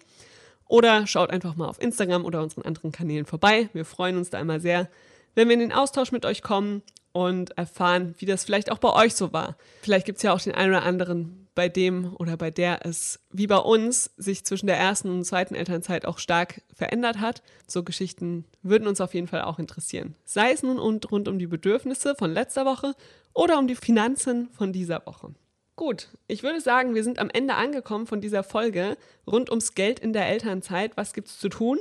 oder 0.69 1.07
schaut 1.07 1.31
einfach 1.31 1.57
mal 1.57 1.69
auf 1.69 1.81
Instagram 1.81 2.25
oder 2.25 2.43
unseren 2.43 2.63
anderen 2.63 2.93
Kanälen 2.93 3.27
vorbei. 3.27 3.69
Wir 3.73 3.85
freuen 3.85 4.17
uns 4.17 4.31
da 4.31 4.41
immer 4.41 4.61
sehr, 4.61 4.89
wenn 5.35 5.49
wir 5.49 5.55
in 5.55 5.61
den 5.61 5.73
Austausch 5.73 6.13
mit 6.13 6.25
euch 6.25 6.43
kommen 6.43 6.83
und 7.13 7.57
erfahren, 7.57 8.15
wie 8.19 8.27
das 8.27 8.45
vielleicht 8.45 8.71
auch 8.71 8.79
bei 8.79 8.93
euch 8.93 9.15
so 9.15 9.33
war. 9.33 9.57
Vielleicht 9.83 10.07
gibt 10.07 10.19
es 10.19 10.23
ja 10.23 10.33
auch 10.33 10.41
den 10.41 10.55
einen 10.55 10.75
oder 10.75 10.83
anderen, 10.83 11.46
bei 11.57 11.69
dem 11.69 12.15
oder 12.19 12.37
bei 12.37 12.53
der 12.53 12.87
es 12.87 13.19
wie 13.33 13.49
bei 13.49 13.57
uns 13.57 14.11
sich 14.17 14.45
zwischen 14.45 14.67
der 14.67 14.77
ersten 14.77 15.11
und 15.11 15.25
zweiten 15.25 15.57
Elternzeit 15.57 16.07
auch 16.07 16.19
stark 16.19 16.63
verändert 16.73 17.19
hat. 17.19 17.43
So 17.67 17.83
Geschichten 17.83 18.45
würden 18.63 18.87
uns 18.87 19.01
auf 19.01 19.15
jeden 19.15 19.27
Fall 19.27 19.43
auch 19.43 19.59
interessieren. 19.59 20.15
Sei 20.25 20.53
es 20.53 20.63
nun 20.63 20.79
rund 20.79 21.27
um 21.27 21.39
die 21.39 21.47
Bedürfnisse 21.49 22.15
von 22.15 22.31
letzter 22.31 22.67
Woche 22.67 22.95
oder 23.35 23.59
um 23.59 23.67
die 23.67 23.75
Finanzen 23.75 24.49
von 24.51 24.73
dieser 24.73 25.05
Woche. 25.07 25.35
Gut, 25.77 26.09
ich 26.29 26.43
würde 26.43 26.61
sagen, 26.61 26.95
wir 26.95 27.03
sind 27.03 27.19
am 27.19 27.31
Ende 27.31 27.55
angekommen 27.55 28.07
von 28.07 28.21
dieser 28.21 28.45
Folge 28.45 28.97
rund 29.27 29.51
ums 29.51 29.75
Geld 29.75 29.99
in 29.99 30.13
der 30.13 30.29
Elternzeit. 30.29 30.97
Was 30.97 31.15
gibt 31.15 31.29
es 31.29 31.39
zu 31.39 31.49
tun 31.49 31.79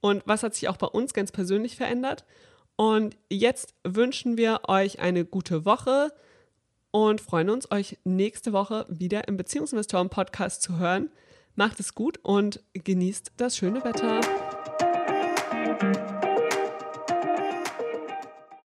und 0.00 0.22
was 0.26 0.42
hat 0.42 0.54
sich 0.54 0.68
auch 0.68 0.76
bei 0.76 0.88
uns 0.88 1.14
ganz 1.14 1.32
persönlich 1.32 1.76
verändert? 1.76 2.24
Und 2.74 3.16
jetzt 3.30 3.74
wünschen 3.84 4.36
wir 4.36 4.62
euch 4.66 4.98
eine 4.98 5.24
gute 5.24 5.64
Woche 5.64 6.12
und 6.92 7.20
freuen 7.20 7.50
uns, 7.50 7.68
euch 7.72 7.98
nächste 8.04 8.52
Woche 8.52 8.86
wieder 8.88 9.26
im 9.26 9.36
Beziehungsinvestoren-Podcast 9.36 10.62
zu 10.62 10.78
hören. 10.78 11.10
Macht 11.56 11.80
es 11.80 11.94
gut 11.94 12.20
und 12.22 12.62
genießt 12.72 13.32
das 13.36 13.56
schöne 13.56 13.82
Wetter. 13.82 14.20